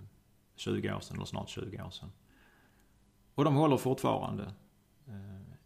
20 0.56 0.88
eh, 0.88 0.96
år 0.96 1.00
sedan, 1.00 1.15
eller 1.15 1.26
snart 1.26 1.50
20 1.50 1.82
år 1.82 1.89
sedan. 1.89 2.12
Och 3.36 3.44
de 3.44 3.56
håller 3.56 3.78
fortfarande. 3.78 4.54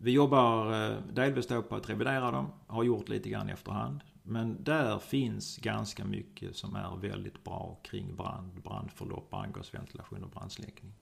Vi 0.03 0.11
jobbar 0.11 0.73
eh, 0.91 0.97
delvis 1.13 1.47
då 1.47 1.61
på 1.61 1.75
att 1.75 1.89
revidera 1.89 2.31
dem, 2.31 2.51
har 2.67 2.83
gjort 2.83 3.09
lite 3.09 3.29
grann 3.29 3.49
efterhand. 3.49 4.01
Men 4.23 4.63
där 4.63 4.99
finns 4.99 5.57
ganska 5.57 6.05
mycket 6.05 6.55
som 6.55 6.75
är 6.75 6.95
väldigt 6.95 7.43
bra 7.43 7.79
kring 7.83 8.15
brand, 8.15 8.61
brandförlopp, 8.63 9.29
brandgasventilation 9.29 10.23
och 10.23 10.29
brandsläckning. 10.29 10.93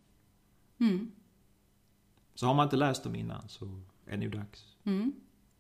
Mm. 0.80 1.12
Så 2.36 2.48
har 2.48 2.54
man 2.54 2.64
inte 2.64 2.76
läst 2.76 3.04
dem 3.04 3.16
innan 3.16 3.50
så 3.50 3.66
är 4.06 4.18
det 4.18 4.18
nog 4.18 4.32
dags. 4.32 4.66
Mm. 4.84 5.14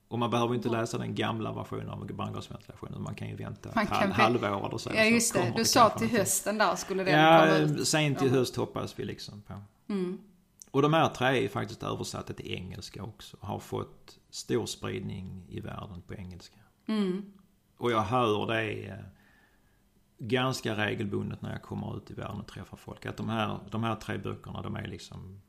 Och 0.08 0.19
man 0.19 0.30
behöver 0.30 0.56
inte 0.56 0.69
läsa 0.69 0.97
den 0.97 1.15
gamla 1.15 1.54
versionen 1.54 1.89
av 1.89 2.06
brandgasventilationen. 2.06 3.01
Man 3.01 3.15
kan 3.15 3.27
ju 3.30 3.36
vänta 3.36 3.69
man 3.75 3.84
ett 3.84 3.89
halv, 3.89 4.12
halvår 4.12 4.67
eller 4.67 4.77
så. 4.77 4.91
Ja 4.95 5.04
just 5.04 5.34
det, 5.34 5.54
du 5.58 5.65
sa 5.65 5.89
till 5.89 6.10
hösten 6.10 6.58
där 6.58 6.75
skulle 6.75 7.04
den 7.04 7.19
ja, 7.19 7.39
komma 7.39 7.58
ut. 7.58 7.88
sent 7.88 8.21
i 8.21 8.30
höst 8.30 8.56
hoppas 8.56 8.99
vi 8.99 9.06
liksom 9.06 9.41
på. 9.41 9.54
Mm. 9.88 10.17
Och 10.72 10.82
de 10.82 10.94
här 10.94 11.10
tre 11.10 11.46
är 11.46 11.50
faktiskt 11.50 11.84
översatta 11.84 12.34
till 12.34 12.52
engelska 12.52 13.04
också. 13.04 13.38
Har 13.40 13.60
fått 13.60 14.20
stor 14.30 14.66
spridning 14.66 15.46
i 15.50 15.60
världen 15.60 16.02
på 16.08 16.14
engelska. 16.14 16.60
Mm. 16.86 17.34
Och 17.78 17.92
jag 17.92 18.02
hör 18.02 18.48
det 18.48 18.88
eh, 18.88 18.96
ganska 20.18 20.76
regelbundet 20.76 21.42
när 21.42 21.52
jag 21.52 21.62
kommer 21.62 21.98
ut 21.98 22.12
i 22.12 22.14
världen 22.14 22.40
och 22.40 22.48
träffar 22.48 22.78
folk. 22.78 23.06
Att 23.06 23.18
de 23.18 23.30
här, 23.30 23.60
de 23.72 23.84
här 23.84 23.96
tre 23.96 24.18
böckerna 24.18 24.62
de 24.62 24.76
är 24.76 24.88
liksom 24.88 25.42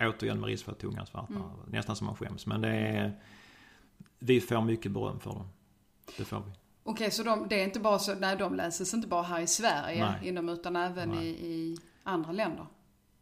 Återigen 0.00 0.40
med 0.40 0.46
risk 0.46 0.64
för 0.64 0.72
att 0.72 0.78
tungan 0.78 1.06
svartnar. 1.06 1.36
Mm. 1.36 1.56
Nästan 1.66 1.96
som 1.96 2.06
man 2.06 2.16
skäms. 2.16 2.46
Men 2.46 2.60
det 2.60 2.68
är 2.68 3.20
vi 4.18 4.40
får 4.40 4.60
mycket 4.60 4.92
beröm 4.92 5.20
för 5.20 5.30
dem. 5.30 5.48
Det 6.18 6.24
får 6.24 6.36
vi. 6.36 6.42
Okej, 6.42 6.58
okay, 6.84 7.10
så 7.10 7.22
de, 7.22 7.48
det 7.48 7.60
är 7.60 7.64
inte 7.64 7.80
bara 7.80 7.98
så, 7.98 8.14
nej 8.14 8.36
de 8.36 8.54
läses 8.54 8.94
inte 8.94 9.08
bara 9.08 9.22
här 9.22 9.40
i 9.40 9.46
Sverige 9.46 10.10
nej. 10.10 10.28
inom, 10.28 10.48
utan 10.48 10.76
även 10.76 11.14
i, 11.14 11.26
i, 11.26 11.78
andra 12.02 12.32
länder? 12.32 12.66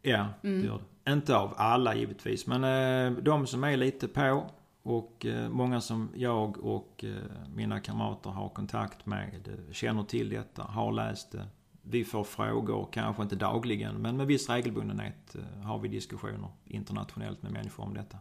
Ja, 0.02 0.26
mm. 0.42 0.60
det 0.60 0.66
gör 0.66 0.78
det. 0.78 0.84
Inte 1.08 1.36
av 1.36 1.54
alla 1.56 1.94
givetvis, 1.94 2.46
men 2.46 2.64
eh, 2.64 3.22
de 3.22 3.46
som 3.46 3.64
är 3.64 3.76
lite 3.76 4.08
på 4.08 4.50
och 4.82 5.26
eh, 5.26 5.48
många 5.48 5.80
som 5.80 6.10
jag 6.14 6.58
och 6.58 7.04
eh, 7.04 7.48
mina 7.54 7.80
kamrater 7.80 8.30
har 8.30 8.48
kontakt 8.48 9.06
med 9.06 9.58
känner 9.72 10.02
till 10.02 10.28
detta, 10.28 10.62
har 10.62 10.92
läst 10.92 11.32
det. 11.32 11.46
Vi 11.82 12.04
får 12.04 12.24
frågor, 12.24 12.88
kanske 12.92 13.22
inte 13.22 13.36
dagligen, 13.36 13.96
men 13.96 14.16
med 14.16 14.26
viss 14.26 14.48
regelbundenhet 14.48 15.36
har 15.64 15.78
vi 15.78 15.88
diskussioner 15.88 16.50
internationellt 16.64 17.42
med 17.42 17.52
människor 17.52 17.84
om 17.84 17.94
detta. 17.94 18.18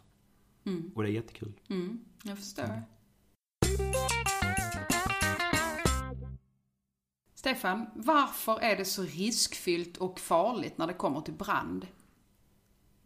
Mm. 0.65 0.91
Och 0.95 1.03
det 1.03 1.09
är 1.09 1.13
jättekul. 1.13 1.53
Mm, 1.69 1.99
jag 2.23 2.37
förstår. 2.37 2.63
Mm. 2.63 2.81
Stefan, 7.33 7.89
varför 7.95 8.59
är 8.59 8.77
det 8.77 8.85
så 8.85 9.03
riskfyllt 9.03 9.97
och 9.97 10.19
farligt 10.19 10.77
när 10.77 10.87
det 10.87 10.93
kommer 10.93 11.21
till 11.21 11.33
brand? 11.33 11.87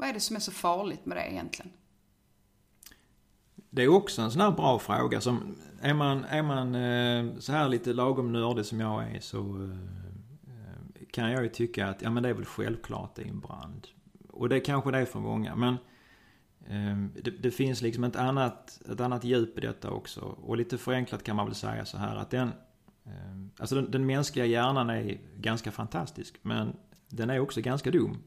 Vad 0.02 0.10
är 0.10 0.14
det 0.14 0.20
som 0.20 0.36
är 0.36 0.40
så 0.40 0.52
farligt 0.52 1.06
med 1.06 1.18
det 1.18 1.32
egentligen? 1.32 1.72
Det 3.70 3.84
är 3.84 3.88
också 3.88 4.22
en 4.22 4.32
sån 4.32 4.42
här 4.42 4.52
bra 4.52 4.80
fråga 4.80 5.22
som, 5.22 5.58
är 5.82 5.94
man, 5.94 6.24
är 6.24 6.42
man 6.42 6.76
eh, 6.76 7.40
så 7.40 7.52
här 7.52 7.70
lite 7.70 7.94
lagom 7.94 8.32
nördig 8.32 8.66
som 8.66 8.80
jag 8.80 9.16
är 9.16 9.20
så 9.20 9.38
eh, 9.38 11.06
kan 11.12 11.32
jag 11.32 11.44
ju 11.44 11.50
tycka 11.50 11.88
att, 11.88 12.02
ja 12.02 12.10
men 12.10 12.24
det 12.24 12.30
är 12.30 12.34
väl 12.34 12.46
självklart 12.46 13.16
det 13.16 13.22
är 13.22 13.28
en 13.28 13.40
brand 13.40 13.88
Och 14.30 14.50
det 14.50 14.60
kanske 14.60 14.92
det 14.92 14.98
är 14.98 15.06
för 15.06 15.20
många. 15.20 15.56
Men 15.56 15.74
eh, 16.68 17.22
det, 17.24 17.32
det, 17.32 17.52
finns 17.52 17.82
liksom 17.82 18.04
ett 18.04 18.16
annat, 18.16 18.82
ett 18.92 19.00
annat 19.00 19.24
djup 19.24 19.58
i 19.58 19.62
detta 19.62 19.92
också. 19.92 20.22
Och 20.22 20.58
lite 20.58 20.78
förenklat 20.78 21.24
kan 21.24 21.36
man 21.36 21.46
väl 21.46 21.56
säga 21.56 21.86
så 21.86 21.98
här 21.98 22.16
att 22.16 22.30
den, 22.30 22.52
alltså 23.58 23.76
den, 23.76 23.92
den 23.92 24.06
mänskliga 24.06 24.46
hjärnan 24.46 24.90
är 24.90 25.20
ganska 25.36 25.72
fantastisk. 25.72 26.36
Men 26.42 26.76
den 27.10 27.30
är 27.30 27.40
också 27.40 27.62
ganska 27.62 27.92
dum. 27.92 28.18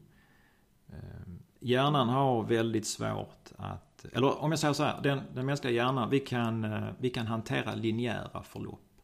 Hjärnan 1.65 2.09
har 2.09 2.43
väldigt 2.43 2.87
svårt 2.87 3.51
att, 3.57 4.05
eller 4.13 4.41
om 4.41 4.51
jag 4.51 4.59
säger 4.59 4.73
så 4.73 4.83
här, 4.83 5.01
den, 5.01 5.21
den 5.33 5.45
mänskliga 5.45 5.73
hjärnan, 5.73 6.09
vi 6.09 6.19
kan, 6.19 6.63
eh, 6.63 6.87
vi 6.97 7.09
kan 7.09 7.27
hantera 7.27 7.75
linjära 7.75 8.43
förlopp. 8.43 9.01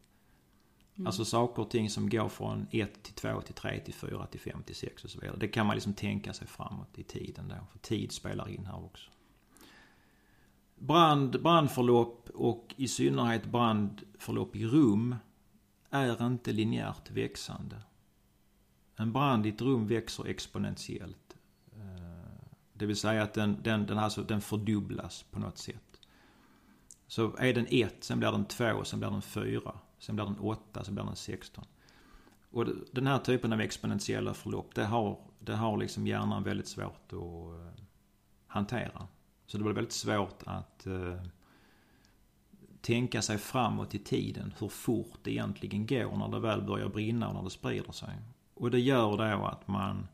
Mm. 0.94 1.06
Alltså 1.06 1.24
saker 1.24 1.62
och 1.62 1.70
ting 1.70 1.90
som 1.90 2.08
går 2.10 2.28
från 2.28 2.66
1 2.70 3.02
till 3.02 3.14
2 3.14 3.40
till 3.40 3.54
3 3.54 3.80
till 3.80 3.94
4 3.94 4.26
till 4.26 4.40
5 4.40 4.62
till 4.62 4.74
6 4.74 5.04
och 5.04 5.10
så 5.10 5.20
vidare. 5.20 5.36
Det 5.40 5.48
kan 5.48 5.66
man 5.66 5.76
liksom 5.76 5.94
tänka 5.94 6.32
sig 6.32 6.46
framåt 6.46 6.98
i 6.98 7.02
tiden 7.02 7.48
då. 7.48 7.54
För 7.72 7.78
tid 7.78 8.12
spelar 8.12 8.48
in 8.48 8.66
här 8.66 8.84
också. 8.84 9.10
Brand, 10.74 11.42
brandförlopp 11.42 12.30
och 12.34 12.74
i 12.76 12.88
synnerhet 12.88 13.44
brandförlopp 13.44 14.56
i 14.56 14.66
rum 14.66 15.16
är 15.90 16.26
inte 16.26 16.52
linjärt 16.52 17.10
växande. 17.10 17.76
En 18.96 19.12
brand 19.12 19.46
i 19.46 19.48
ett 19.48 19.62
rum 19.62 19.86
växer 19.86 20.26
exponentiellt. 20.26 21.36
Det 22.82 22.86
vill 22.86 22.96
säga 22.96 23.22
att 23.22 23.34
den, 23.34 23.56
den, 23.62 23.86
den, 23.86 23.98
alltså, 23.98 24.22
den 24.22 24.40
fördubblas 24.40 25.22
på 25.22 25.38
något 25.38 25.58
sätt. 25.58 26.00
Så 27.06 27.36
är 27.38 27.54
den 27.54 27.66
1, 27.70 27.94
sen 28.00 28.18
blir 28.18 28.32
den 28.32 28.44
2, 28.44 28.84
sen 28.84 28.98
blir 28.98 29.10
den 29.10 29.22
4. 29.22 29.72
Sen 29.98 30.16
blir 30.16 30.24
den 30.24 30.38
8, 30.38 30.84
sen 30.84 30.94
blir 30.94 31.04
den 31.04 31.16
16. 31.16 31.64
Och 32.50 32.66
den 32.92 33.06
här 33.06 33.18
typen 33.18 33.52
av 33.52 33.60
exponentiella 33.60 34.34
förlopp, 34.34 34.74
det 34.74 34.84
har, 34.84 35.18
det 35.38 35.54
har 35.54 35.76
liksom 35.76 36.06
hjärnan 36.06 36.42
väldigt 36.42 36.68
svårt 36.68 37.12
att 37.12 37.12
eh, 37.12 37.84
hantera. 38.46 39.06
Så 39.46 39.58
det 39.58 39.64
blir 39.64 39.74
väldigt 39.74 39.92
svårt 39.92 40.42
att 40.46 40.86
eh, 40.86 41.22
tänka 42.80 43.22
sig 43.22 43.38
framåt 43.38 43.94
i 43.94 43.98
tiden 43.98 44.54
hur 44.58 44.68
fort 44.68 45.18
det 45.22 45.30
egentligen 45.30 45.86
går 45.86 46.16
när 46.16 46.28
det 46.28 46.40
väl 46.40 46.62
börjar 46.62 46.88
brinna 46.88 47.28
och 47.28 47.34
när 47.34 47.42
det 47.42 47.50
sprider 47.50 47.92
sig. 47.92 48.14
Och 48.54 48.70
det 48.70 48.80
gör 48.80 49.16
då 49.16 49.46
att 49.46 49.68
man 49.68 50.08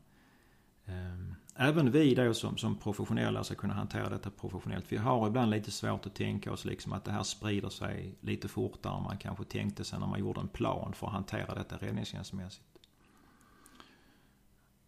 eh, 0.85 1.38
även 1.61 1.91
vi 1.91 2.15
då 2.15 2.33
som, 2.33 2.57
som 2.57 2.75
professionella 2.75 3.43
ska 3.43 3.55
kunna 3.55 3.73
hantera 3.73 4.09
detta 4.09 4.29
professionellt. 4.29 4.85
Vi 4.91 4.97
har 4.97 5.27
ibland 5.27 5.51
lite 5.51 5.71
svårt 5.71 6.05
att 6.05 6.15
tänka 6.15 6.51
oss 6.51 6.65
liksom 6.65 6.93
att 6.93 7.05
det 7.05 7.11
här 7.11 7.23
sprider 7.23 7.69
sig 7.69 8.15
lite 8.21 8.47
fortare 8.47 8.97
än 8.97 9.03
man 9.03 9.17
kanske 9.17 9.43
tänkte 9.43 9.83
sig 9.83 9.99
när 9.99 10.07
man 10.07 10.19
gjorde 10.19 10.39
en 10.39 10.47
plan 10.47 10.93
för 10.93 11.07
att 11.07 11.13
hantera 11.13 11.55
detta 11.55 11.77
räddningstjänstmässigt. 11.77 12.65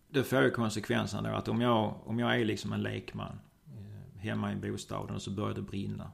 Det 0.08 0.24
får 0.24 0.42
ju 0.42 0.52
konsekvensen 0.52 1.24
då 1.24 1.30
att 1.30 1.48
om 1.48 1.62
jag, 1.62 1.96
om 2.06 2.20
jag 2.20 2.42
är 2.42 2.46
liksom 2.46 2.74
en 2.74 2.82
lekman 2.82 3.40
eh, 3.66 4.22
hemma 4.22 4.54
i 4.54 4.56
bostaden 4.56 5.16
och 5.16 5.22
så 5.22 5.32
börjar 5.32 5.56
det 5.56 5.62
brinna. 5.62 6.12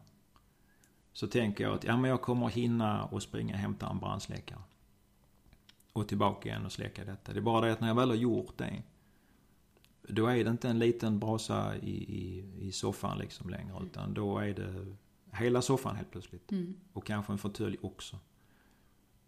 Så 1.13 1.27
tänker 1.27 1.63
jag 1.63 1.73
att 1.73 1.83
ja, 1.83 1.97
men 1.97 2.09
jag 2.09 2.21
kommer 2.21 2.47
hinna 2.47 3.03
och 3.03 3.23
springa 3.23 3.53
och 3.53 3.59
hämta 3.59 3.89
en 3.89 3.99
brandsläckare. 3.99 4.59
Och 5.93 6.07
tillbaka 6.07 6.49
igen 6.49 6.65
och 6.65 6.71
släcka 6.71 7.05
detta. 7.05 7.33
Det 7.33 7.39
är 7.39 7.41
bara 7.41 7.65
det 7.65 7.71
att 7.71 7.81
när 7.81 7.87
jag 7.87 7.95
väl 7.95 8.09
har 8.09 8.15
gjort 8.15 8.57
det 8.57 8.83
då 10.07 10.27
är 10.27 10.43
det 10.43 10.49
inte 10.49 10.69
en 10.69 10.79
liten 10.79 11.19
brasa 11.19 11.75
i, 11.77 11.89
i, 11.91 12.45
i 12.59 12.71
soffan 12.71 13.17
liksom 13.17 13.49
längre. 13.49 13.83
Utan 13.83 14.13
då 14.13 14.39
är 14.39 14.53
det 14.53 14.95
hela 15.31 15.61
soffan 15.61 15.95
helt 15.95 16.11
plötsligt. 16.11 16.51
Mm. 16.51 16.75
Och 16.93 17.05
kanske 17.05 17.33
en 17.33 17.37
fåtölj 17.37 17.77
också. 17.81 18.19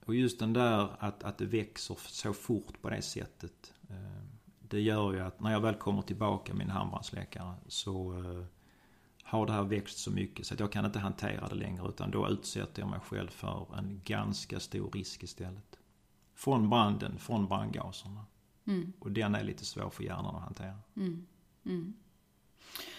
Och 0.05 0.15
just 0.15 0.39
den 0.39 0.53
där 0.53 0.89
att, 0.99 1.23
att 1.23 1.37
det 1.37 1.45
växer 1.45 1.97
så 1.99 2.33
fort 2.33 2.81
på 2.81 2.89
det 2.89 3.01
sättet. 3.01 3.73
Eh, 3.89 4.23
det 4.59 4.81
gör 4.81 5.13
ju 5.13 5.19
att 5.19 5.39
när 5.39 5.51
jag 5.51 5.59
väl 5.59 5.75
kommer 5.75 6.01
tillbaka 6.01 6.53
min 6.53 6.69
handbrandsläckare 6.69 7.53
så 7.67 8.19
eh, 8.19 8.45
har 9.23 9.45
det 9.45 9.51
här 9.51 9.63
växt 9.63 9.97
så 9.97 10.11
mycket 10.11 10.47
så 10.47 10.53
att 10.53 10.59
jag 10.59 10.71
kan 10.71 10.85
inte 10.85 10.99
hantera 10.99 11.47
det 11.47 11.55
längre. 11.55 11.87
Utan 11.87 12.11
då 12.11 12.29
utsätter 12.29 12.81
jag 12.81 12.89
mig 12.89 12.99
själv 12.99 13.29
för 13.29 13.77
en 13.77 14.01
ganska 14.05 14.59
stor 14.59 14.91
risk 14.91 15.23
istället. 15.23 15.79
Från 16.35 16.69
branden, 16.69 17.17
från 17.17 17.47
brandgaserna. 17.47 18.25
Mm. 18.69 18.93
Och 18.99 19.11
den 19.11 19.35
är 19.35 19.43
lite 19.43 19.65
svår 19.65 19.89
för 19.89 20.03
hjärnan 20.03 20.35
att 20.35 20.41
hantera. 20.41 20.75
Mm. 20.97 21.25
Mm. 21.65 21.93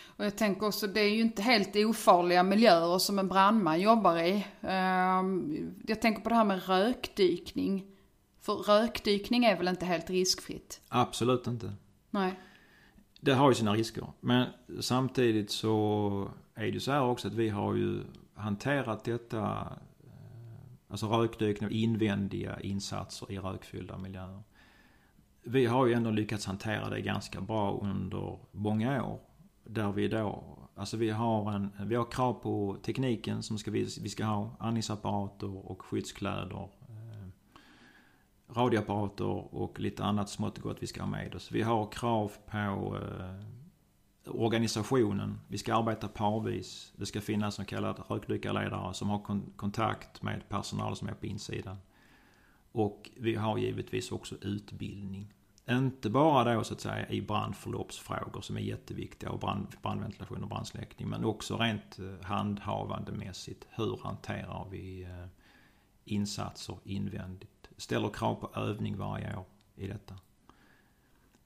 Och 0.07 0.25
jag 0.25 0.37
tänker 0.37 0.67
också, 0.67 0.87
det 0.87 1.01
är 1.01 1.11
ju 1.11 1.21
inte 1.21 1.43
helt 1.43 1.77
ofarliga 1.77 2.43
miljöer 2.43 2.99
som 2.99 3.19
en 3.19 3.29
brandman 3.29 3.81
jobbar 3.81 4.17
i. 4.17 4.47
Ehm, 4.61 5.75
jag 5.87 6.01
tänker 6.01 6.23
på 6.23 6.29
det 6.29 6.35
här 6.35 6.45
med 6.45 6.67
rökdykning. 6.67 7.87
För 8.39 8.55
rökdykning 8.55 9.45
är 9.45 9.57
väl 9.57 9.69
inte 9.69 9.87
helt 9.87 10.11
riskfritt? 10.11 10.81
Absolut 10.89 11.47
inte. 11.47 11.73
Nej. 12.11 12.41
Det 13.21 13.33
har 13.33 13.51
ju 13.51 13.55
sina 13.55 13.75
risker. 13.75 14.07
Men 14.21 14.47
samtidigt 14.81 15.51
så 15.51 16.31
är 16.55 16.63
det 16.63 16.69
ju 16.69 16.81
så 16.81 16.93
här 16.93 17.03
också 17.03 17.29
att 17.29 17.35
vi 17.35 17.49
har 17.49 17.75
ju 17.75 18.03
hanterat 18.35 19.05
detta 19.05 19.39
eh, 19.39 20.13
Alltså 20.89 21.07
rökdykning 21.07 21.67
och 21.67 21.75
invändiga 21.75 22.61
insatser 22.61 23.33
i 23.33 23.39
rökfyllda 23.39 23.99
miljöer 23.99 24.43
vi 25.43 25.67
har 25.67 25.87
ju 25.87 25.93
ändå 25.93 26.11
lyckats 26.11 26.47
hantera 26.47 26.91
det 26.91 27.01
ganska 27.01 27.41
bra 27.41 27.79
under 27.83 28.39
många 28.53 29.05
år. 29.05 29.21
Där 29.65 29.93
vi 29.93 30.09
då, 30.09 30.45
alltså 30.75 30.97
vi 30.97 31.11
har, 31.11 31.53
en, 31.53 31.71
vi 31.81 31.95
har 31.95 32.05
krav 32.05 32.33
på 32.33 32.77
tekniken 32.83 33.43
som 33.43 33.59
ska 33.59 33.71
vi, 33.71 33.89
vi 34.03 34.09
ska 34.09 34.25
ha 34.25 34.57
andningsapparater 34.59 35.71
och 35.71 35.83
skyddskläder. 35.83 36.69
Eh, 36.89 37.29
radioapparater 38.57 39.55
och 39.55 39.81
lite 39.81 40.05
annat 40.05 40.29
smått 40.31 40.59
och 40.59 40.63
gott 40.63 40.83
vi 40.83 40.87
ska 40.87 41.01
ha 41.01 41.11
med 41.11 41.35
oss. 41.35 41.53
Vi 41.53 41.63
har 41.63 41.93
krav 41.93 42.33
på 42.47 42.99
eh, 42.99 43.45
organisationen. 44.27 45.41
Vi 45.49 45.59
ska 45.59 45.75
arbeta 45.75 46.09
parvis. 46.09 46.93
Det 46.97 47.07
ska 47.07 47.21
finnas 47.21 47.55
så 47.55 47.65
kallad 47.65 48.03
rökdykarledare 48.09 48.95
som 48.95 49.11
har 49.11 49.19
kon 49.19 49.53
kontakt 49.57 50.23
med 50.23 50.49
personal 50.49 50.97
som 50.97 51.09
är 51.09 51.15
på 51.15 51.27
insidan. 51.27 51.77
Och 52.73 53.11
vi 53.17 53.35
har 53.35 53.59
givetvis 53.59 54.13
också 54.13 54.35
utbildning. 54.41 55.35
Inte 55.71 56.11
bara 56.11 56.55
då 56.55 56.65
så 56.65 56.75
att 56.75 56.81
säga 56.81 57.09
i 57.09 57.21
brandförloppsfrågor 57.21 58.41
som 58.41 58.57
är 58.57 58.61
jätteviktiga 58.61 59.31
och 59.31 59.39
brand, 59.39 59.67
brandventilation 59.83 60.43
och 60.43 60.49
brandsläckning. 60.49 61.09
Men 61.09 61.25
också 61.25 61.57
rent 61.57 61.99
eh, 61.99 62.27
handhavandemässigt. 62.27 63.67
Hur 63.71 64.01
hanterar 64.03 64.67
vi 64.71 65.03
eh, 65.03 65.27
insatser 66.05 66.77
invändigt? 66.85 67.71
Ställer 67.77 68.09
krav 68.09 68.35
på 68.35 68.61
övning 68.61 68.97
varje 68.97 69.37
år 69.37 69.47
i 69.77 69.87
detta. 69.87 70.15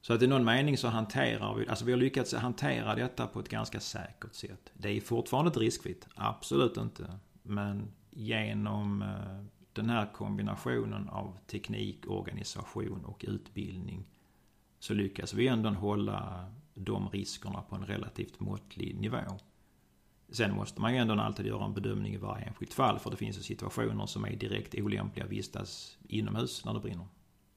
Så 0.00 0.12
att 0.12 0.22
i 0.22 0.26
någon 0.26 0.44
mening 0.44 0.78
så 0.78 0.88
hanterar 0.88 1.54
vi, 1.54 1.68
alltså 1.68 1.84
vi 1.84 1.92
har 1.92 1.98
lyckats 1.98 2.34
hantera 2.34 2.94
detta 2.94 3.26
på 3.26 3.40
ett 3.40 3.48
ganska 3.48 3.80
säkert 3.80 4.34
sätt. 4.34 4.72
Det 4.74 4.88
är 4.88 5.00
fortfarande 5.00 5.48
inte 5.48 5.60
riskfritt, 5.60 6.08
absolut 6.14 6.76
inte. 6.76 7.18
Men 7.42 7.92
genom 8.10 9.02
eh, 9.02 9.44
den 9.74 9.90
här 9.90 10.12
kombinationen 10.12 11.08
av 11.08 11.38
teknik, 11.46 12.06
organisation 12.06 13.04
och 13.04 13.24
utbildning 13.28 14.06
så 14.78 14.94
lyckas 14.94 15.34
vi 15.34 15.48
ändå 15.48 15.70
hålla 15.70 16.52
de 16.74 17.08
riskerna 17.08 17.62
på 17.62 17.76
en 17.76 17.86
relativt 17.86 18.40
måttlig 18.40 19.00
nivå. 19.00 19.38
Sen 20.28 20.54
måste 20.54 20.80
man 20.80 20.94
ju 20.94 20.98
ändå 20.98 21.14
alltid 21.14 21.46
göra 21.46 21.64
en 21.64 21.74
bedömning 21.74 22.14
i 22.14 22.16
varje 22.16 22.44
enskilt 22.44 22.74
fall 22.74 22.98
för 22.98 23.10
det 23.10 23.16
finns 23.16 23.38
ju 23.38 23.42
situationer 23.42 24.06
som 24.06 24.24
är 24.24 24.36
direkt 24.36 24.74
olämpliga 24.74 25.24
att 25.24 25.30
vistas 25.30 25.98
inomhus 26.08 26.64
när 26.64 26.74
det 26.74 26.80
brinner. 26.80 27.06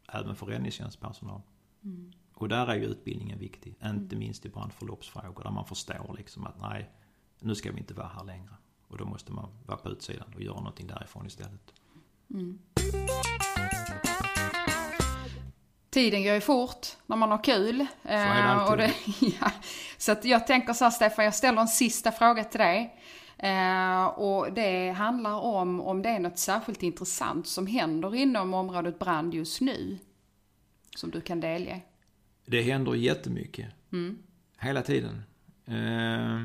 Även 0.08 0.36
för 0.36 0.46
räddningstjänstpersonal. 0.46 1.42
Mm. 1.84 2.12
Och 2.34 2.50
där 2.50 2.68
är 2.68 2.76
ju 2.76 2.86
utbildningen 2.86 3.40
viktig. 3.40 3.76
Mm. 3.80 3.96
Inte 3.96 4.16
minst 4.16 4.46
i 4.46 4.50
brandförloppsfrågor 4.50 5.44
där 5.44 5.52
man 5.52 5.66
förstår 5.66 6.16
liksom 6.18 6.48
att 6.48 6.62
nej, 6.62 6.90
nu 7.40 7.56
ska 7.56 7.72
vi 7.72 7.78
inte 7.78 7.94
vara 7.94 8.08
här 8.08 8.24
längre. 8.24 8.54
Och 8.88 8.98
då 8.98 9.06
måste 9.06 9.32
man 9.32 9.50
vara 9.66 9.78
på 9.78 9.90
utsidan 9.90 10.34
och 10.36 10.42
göra 10.42 10.56
någonting 10.58 10.88
därifrån 10.88 11.26
istället. 11.26 11.74
Mm. 12.34 12.60
Tiden 15.90 16.24
går 16.24 16.34
ju 16.34 16.42
fort 16.42 16.88
när 17.06 17.16
man 17.16 17.32
har 17.32 17.44
kul. 17.44 17.86
Så 18.04 18.10
är 18.10 18.36
det 18.36 18.44
alltid. 18.44 18.72
Och 18.72 18.78
det, 18.78 18.94
ja. 19.42 19.52
Så 19.98 20.12
att 20.12 20.26
jag 20.26 20.48
tänker 20.48 20.74
så 20.74 20.84
här 20.84 20.92
Stefan, 20.92 21.26
jag 21.26 21.36
ställer 21.36 21.62
en 21.62 21.68
sista 21.68 22.12
fråga 22.12 22.44
till 22.44 22.60
dig. 22.60 22.96
Eh, 23.38 24.06
och 24.06 24.54
det 24.54 24.90
handlar 24.92 25.40
om 25.40 25.82
om 25.82 26.02
det 26.02 26.10
är 26.10 26.20
något 26.20 26.38
särskilt 26.38 26.84
intressant 26.84 27.48
som 27.48 27.68
händer 27.68 28.16
inom 28.16 28.54
området 28.54 29.00
brand 29.00 29.34
just 29.34 29.62
nu. 29.62 29.98
Som 30.96 31.12
du 31.12 31.22
kan 31.22 31.40
delge. 31.40 31.82
Det 32.46 32.62
händer 32.62 32.94
jättemycket. 32.94 33.68
Mm. 33.92 34.18
Hela 34.60 34.82
tiden. 34.82 35.24
Eh, 35.66 36.42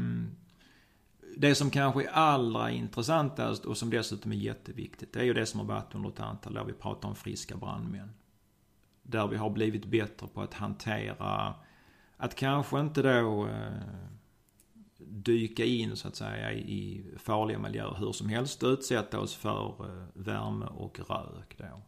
det 1.36 1.54
som 1.54 1.70
kanske 1.70 2.04
är 2.04 2.08
allra 2.08 2.70
intressantast 2.70 3.64
och 3.64 3.76
som 3.76 3.90
dessutom 3.90 4.32
är 4.32 4.36
jätteviktigt, 4.36 5.12
det 5.12 5.20
är 5.20 5.24
ju 5.24 5.34
det 5.34 5.46
som 5.46 5.60
har 5.60 5.66
varit 5.66 5.94
under 5.94 6.08
ett 6.08 6.20
antal 6.20 6.58
år. 6.58 6.64
Vi 6.64 6.72
pratar 6.72 7.08
om 7.08 7.14
friska 7.14 7.56
brandmän. 7.56 8.10
Där 9.02 9.26
vi 9.26 9.36
har 9.36 9.50
blivit 9.50 9.84
bättre 9.84 10.26
på 10.26 10.42
att 10.42 10.54
hantera, 10.54 11.54
att 12.16 12.34
kanske 12.34 12.80
inte 12.80 13.02
då 13.02 13.46
eh, 13.46 13.72
dyka 14.98 15.64
in 15.64 15.96
så 15.96 16.08
att 16.08 16.16
säga 16.16 16.52
i 16.52 17.04
farliga 17.18 17.58
miljöer 17.58 17.94
hur 17.98 18.12
som 18.12 18.28
helst 18.28 18.62
och 18.62 18.68
utsätta 18.68 19.20
oss 19.20 19.34
för 19.34 19.74
eh, 19.80 20.06
värme 20.14 20.66
och 20.66 20.98
rök 20.98 21.58
då. 21.58 21.82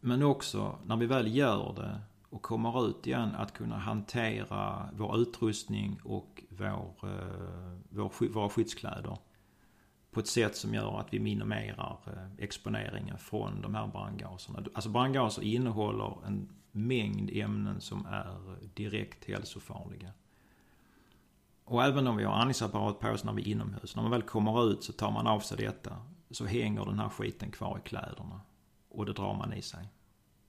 Men 0.00 0.22
också 0.22 0.78
när 0.84 0.96
vi 0.96 1.06
väl 1.06 1.36
gör 1.36 1.74
det 1.76 2.00
och 2.30 2.42
kommer 2.42 2.88
ut 2.88 3.06
igen 3.06 3.34
att 3.34 3.52
kunna 3.52 3.78
hantera 3.78 4.88
vår 4.92 5.18
utrustning 5.18 6.00
och 6.04 6.44
vår, 6.48 6.94
eh, 7.02 7.78
vår, 7.88 8.32
våra 8.32 8.48
skyddskläder 8.48 9.18
på 10.10 10.20
ett 10.20 10.26
sätt 10.26 10.56
som 10.56 10.74
gör 10.74 11.00
att 11.00 11.14
vi 11.14 11.20
minimerar 11.20 11.98
eh, 12.06 12.44
exponeringen 12.44 13.18
från 13.18 13.60
de 13.62 13.74
här 13.74 13.86
brandgaserna. 13.86 14.64
Alltså 14.74 14.90
brandgaser 14.90 15.42
innehåller 15.42 16.26
en 16.26 16.48
mängd 16.72 17.30
ämnen 17.32 17.80
som 17.80 18.06
är 18.06 18.56
direkt 18.74 19.24
hälsofarliga. 19.24 20.12
Och 21.64 21.84
även 21.84 22.06
om 22.06 22.16
vi 22.16 22.24
har 22.24 22.32
andningsapparat 22.32 23.00
på 23.00 23.08
oss 23.08 23.24
när 23.24 23.32
vi 23.32 23.42
är 23.42 23.48
inomhus, 23.48 23.96
när 23.96 24.02
man 24.02 24.12
väl 24.12 24.22
kommer 24.22 24.70
ut 24.70 24.84
så 24.84 24.92
tar 24.92 25.10
man 25.10 25.26
av 25.26 25.40
sig 25.40 25.56
detta. 25.56 25.96
Så 26.30 26.46
hänger 26.46 26.84
den 26.84 26.98
här 26.98 27.08
skiten 27.08 27.50
kvar 27.50 27.78
i 27.78 27.88
kläderna. 27.88 28.40
Och 28.88 29.06
det 29.06 29.12
drar 29.12 29.34
man 29.34 29.52
i 29.52 29.62
sig. 29.62 29.88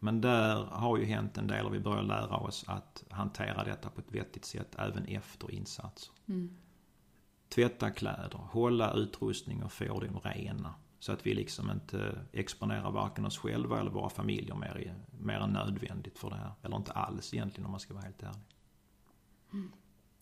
Men 0.03 0.21
där 0.21 0.63
har 0.63 0.97
ju 0.97 1.05
hänt 1.05 1.37
en 1.37 1.47
del 1.47 1.65
och 1.65 1.73
vi 1.73 1.79
börjar 1.79 2.03
lära 2.03 2.37
oss 2.37 2.65
att 2.67 3.03
hantera 3.09 3.63
detta 3.63 3.89
på 3.89 4.01
ett 4.01 4.11
vettigt 4.11 4.45
sätt 4.45 4.75
även 4.77 5.05
efter 5.05 5.51
insatser. 5.51 6.13
Mm. 6.25 6.57
Tvätta 7.49 7.89
kläder, 7.89 8.37
hålla 8.37 8.93
utrustning 8.93 9.63
och 9.63 9.71
fordon 9.71 10.19
rena. 10.23 10.73
Så 10.99 11.11
att 11.11 11.25
vi 11.25 11.33
liksom 11.33 11.71
inte 11.71 12.25
exponerar 12.31 12.91
varken 12.91 13.25
oss 13.25 13.37
själva 13.37 13.79
eller 13.79 13.91
våra 13.91 14.09
familjer 14.09 14.55
mer, 14.55 14.95
mer 15.19 15.39
än 15.39 15.49
nödvändigt 15.49 16.19
för 16.19 16.29
det 16.29 16.35
här. 16.35 16.51
Eller 16.61 16.77
inte 16.77 16.91
alls 16.91 17.33
egentligen 17.33 17.65
om 17.65 17.71
man 17.71 17.79
ska 17.79 17.93
vara 17.93 18.03
helt 18.03 18.23
ärlig. 18.23 18.55
Mm. 19.53 19.71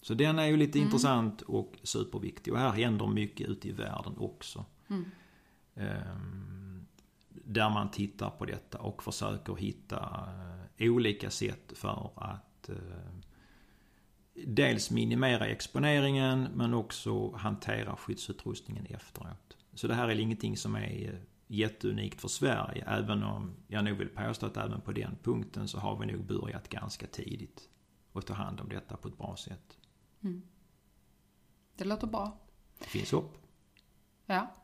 Så 0.02 0.14
den 0.14 0.40
är 0.40 0.46
ju 0.46 0.58
lite 0.58 0.80
mm. 0.80 0.88
intressant 0.88 1.42
och 1.42 1.74
superviktig. 1.84 2.54
Och 2.54 2.60
här 2.60 2.72
händer 2.72 3.08
mycket 3.08 3.50
ute 3.50 3.68
i 3.68 3.72
världen 3.72 4.18
också. 4.18 4.66
Mm. 4.88 5.06
Um, 5.76 6.59
där 7.30 7.70
man 7.70 7.92
tittar 7.92 8.30
på 8.30 8.46
detta 8.46 8.78
och 8.78 9.04
försöker 9.04 9.56
hitta 9.56 10.30
uh, 10.80 10.92
olika 10.92 11.30
sätt 11.30 11.74
för 11.76 12.12
att 12.16 12.70
uh, 12.70 12.76
dels 14.46 14.92
minimera 14.92 15.46
exponeringen 15.46 16.48
men 16.54 16.74
också 16.74 17.32
hantera 17.32 17.96
skyddsutrustningen 17.96 18.86
efteråt. 18.86 19.58
Så 19.74 19.88
det 19.88 19.94
här 19.94 20.08
är 20.08 20.20
ingenting 20.20 20.58
som 20.58 20.76
är 20.76 21.14
eh, 21.14 21.20
jätteunikt 21.48 22.22
för 22.22 22.28
Sverige. 22.28 22.84
Även 22.88 23.24
om 23.24 23.56
jag 23.68 23.84
nog 23.84 23.98
vill 23.98 24.10
påstå 24.10 24.46
att 24.46 24.58
även 24.58 24.82
på 24.82 24.92
den 24.92 25.18
punkten 25.24 25.68
så 25.68 25.80
har 25.80 26.00
vi 26.00 26.06
nog 26.06 26.26
börjat 26.26 26.70
ganska 26.70 27.08
tidigt. 27.08 27.70
Och 28.12 28.26
ta 28.26 28.34
hand 28.34 28.60
om 28.62 28.70
detta 28.70 28.98
på 28.98 29.08
ett 29.08 29.18
bra 29.18 29.36
sätt. 29.36 29.78
Mm. 30.22 30.42
Det 31.76 31.86
låter 31.86 32.08
bra. 32.08 32.38
Det 32.80 32.86
finns 32.86 33.12
hopp. 33.12 33.38
Ja. 34.26 34.56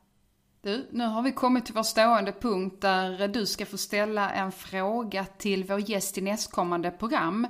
Du, 0.66 0.88
nu 0.92 1.04
har 1.04 1.22
vi 1.22 1.32
kommit 1.32 1.66
till 1.66 1.74
vår 1.74 1.84
stående 1.84 2.32
punkt 2.32 2.82
där 2.82 3.28
du 3.28 3.46
ska 3.46 3.66
få 3.66 3.78
ställa 3.78 4.32
en 4.32 4.52
fråga 4.52 5.26
till 5.26 5.64
vår 5.64 5.90
gäst 5.90 6.18
i 6.18 6.22
nästkommande 6.22 6.92
program. 6.92 7.48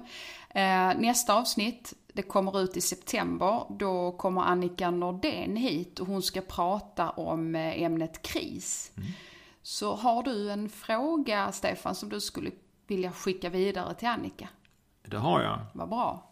Eh, 0.49 0.97
nästa 0.97 1.33
avsnitt, 1.33 1.93
det 2.13 2.21
kommer 2.21 2.61
ut 2.61 2.77
i 2.77 2.81
september. 2.81 3.63
Då 3.79 4.11
kommer 4.11 4.41
Annika 4.41 4.91
Nordén 4.91 5.55
hit 5.55 5.99
och 5.99 6.07
hon 6.07 6.21
ska 6.21 6.41
prata 6.41 7.09
om 7.09 7.55
eh, 7.55 7.81
ämnet 7.81 8.21
kris. 8.21 8.91
Mm. 8.97 9.09
Så 9.61 9.95
har 9.95 10.23
du 10.23 10.51
en 10.51 10.69
fråga, 10.69 11.51
Stefan, 11.51 11.95
som 11.95 12.09
du 12.09 12.21
skulle 12.21 12.51
vilja 12.87 13.11
skicka 13.11 13.49
vidare 13.49 13.93
till 13.93 14.07
Annika? 14.07 14.49
Det 15.05 15.17
har 15.17 15.41
jag. 15.41 15.59
Vad 15.73 15.89
bra 15.89 16.31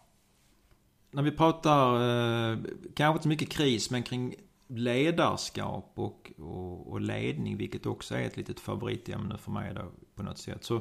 när 1.10 1.22
vi 1.22 1.30
pratar, 1.30 1.94
eh, 1.94 2.58
kanske 2.94 3.12
inte 3.12 3.22
så 3.22 3.28
mycket 3.28 3.50
kris, 3.50 3.90
men 3.90 4.02
kring 4.02 4.34
ledarskap 4.66 5.92
och, 5.94 6.32
och, 6.38 6.92
och, 6.92 7.00
ledning, 7.00 7.56
vilket 7.56 7.86
också 7.86 8.14
är 8.14 8.22
ett 8.22 8.36
litet 8.36 8.60
favoritämne 8.60 9.38
för 9.38 9.50
mig 9.50 9.74
då 9.74 9.90
på 10.14 10.22
något 10.22 10.38
sätt. 10.38 10.64
Så, 10.64 10.80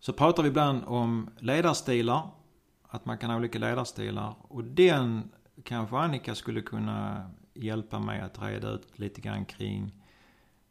så 0.00 0.12
pratar 0.12 0.42
vi 0.42 0.48
ibland 0.48 0.82
om 0.86 1.30
ledarstilar, 1.38 2.30
att 2.82 3.04
man 3.04 3.18
kan 3.18 3.30
ha 3.30 3.36
olika 3.36 3.58
ledarstilar. 3.58 4.34
Och 4.42 4.64
den 4.64 5.30
kanske 5.64 5.96
Annika 5.96 6.34
skulle 6.34 6.60
kunna 6.60 7.30
hjälpa 7.54 7.98
mig 7.98 8.20
att 8.20 8.42
reda 8.42 8.70
ut 8.70 8.98
lite 8.98 9.20
grann 9.20 9.44
kring 9.44 9.92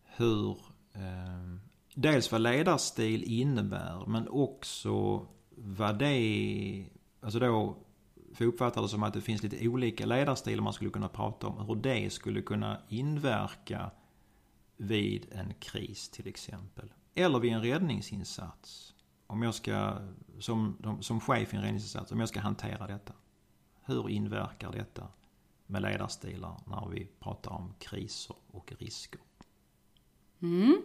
hur 0.03 0.57
eh, 0.93 1.57
dels 1.95 2.31
vad 2.31 2.41
ledarstil 2.41 3.23
innebär 3.23 4.05
men 4.07 4.27
också 4.27 5.25
vad 5.55 5.99
det, 5.99 6.85
alltså 7.21 7.39
då 7.39 7.77
för 8.37 8.45
jag 8.45 8.53
uppfattar 8.53 8.81
det 8.81 8.89
som 8.89 9.03
att 9.03 9.13
det 9.13 9.21
finns 9.21 9.43
lite 9.43 9.67
olika 9.67 10.05
ledarstilar 10.05 10.63
man 10.63 10.73
skulle 10.73 10.89
kunna 10.89 11.09
prata 11.09 11.47
om. 11.47 11.67
Hur 11.67 11.75
det 11.75 12.13
skulle 12.13 12.41
kunna 12.41 12.81
inverka 12.89 13.91
vid 14.77 15.27
en 15.31 15.53
kris 15.53 16.09
till 16.09 16.27
exempel. 16.27 16.93
Eller 17.13 17.39
vid 17.39 17.53
en 17.53 17.61
räddningsinsats. 17.61 18.93
Om 19.27 19.43
jag 19.43 19.55
ska, 19.55 19.97
som, 20.39 20.97
som 21.01 21.19
chef 21.19 21.53
i 21.53 21.55
en 21.55 21.61
räddningsinsats, 21.61 22.11
om 22.11 22.19
jag 22.19 22.29
ska 22.29 22.39
hantera 22.39 22.87
detta. 22.87 23.13
Hur 23.85 24.09
inverkar 24.09 24.71
detta 24.71 25.07
med 25.65 25.81
ledarstilar 25.81 26.57
när 26.65 26.89
vi 26.89 27.07
pratar 27.19 27.51
om 27.51 27.73
kriser 27.79 28.35
och 28.51 28.73
risker? 28.79 29.21
Mm. 30.41 30.81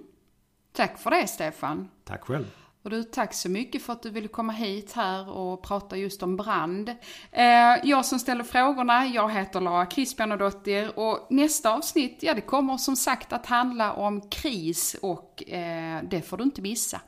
Tack 0.72 0.98
för 0.98 1.10
det 1.10 1.26
Stefan. 1.26 1.88
Tack 2.04 2.24
själv. 2.24 2.56
Och 2.82 2.90
du, 2.90 3.02
tack 3.02 3.34
så 3.34 3.48
mycket 3.48 3.82
för 3.82 3.92
att 3.92 4.02
du 4.02 4.10
ville 4.10 4.28
komma 4.28 4.52
hit 4.52 4.92
här 4.92 5.30
och 5.30 5.62
prata 5.62 5.96
just 5.96 6.22
om 6.22 6.36
brand. 6.36 6.88
Eh, 7.30 7.44
jag 7.84 8.06
som 8.06 8.18
ställer 8.18 8.44
frågorna, 8.44 9.06
jag 9.06 9.32
heter 9.32 9.60
Lara 9.60 9.86
Kristianadottir 9.86 10.98
och 10.98 11.26
nästa 11.30 11.72
avsnitt, 11.72 12.18
ja 12.20 12.34
det 12.34 12.40
kommer 12.40 12.76
som 12.76 12.96
sagt 12.96 13.32
att 13.32 13.46
handla 13.46 13.92
om 13.92 14.20
kris 14.20 14.96
och 15.02 15.48
eh, 15.48 16.02
det 16.02 16.22
får 16.22 16.36
du 16.36 16.44
inte 16.44 16.62
missa. 16.62 17.00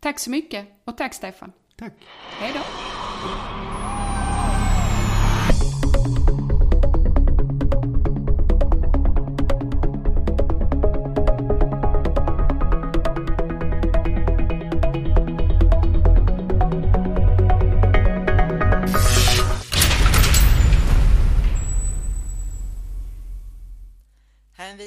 Tack 0.00 0.18
så 0.18 0.30
mycket 0.30 0.80
och 0.84 0.96
tack 0.96 1.14
Stefan. 1.14 1.52
Tack. 1.76 1.92
Hej 2.38 2.52
då. 2.54 3.75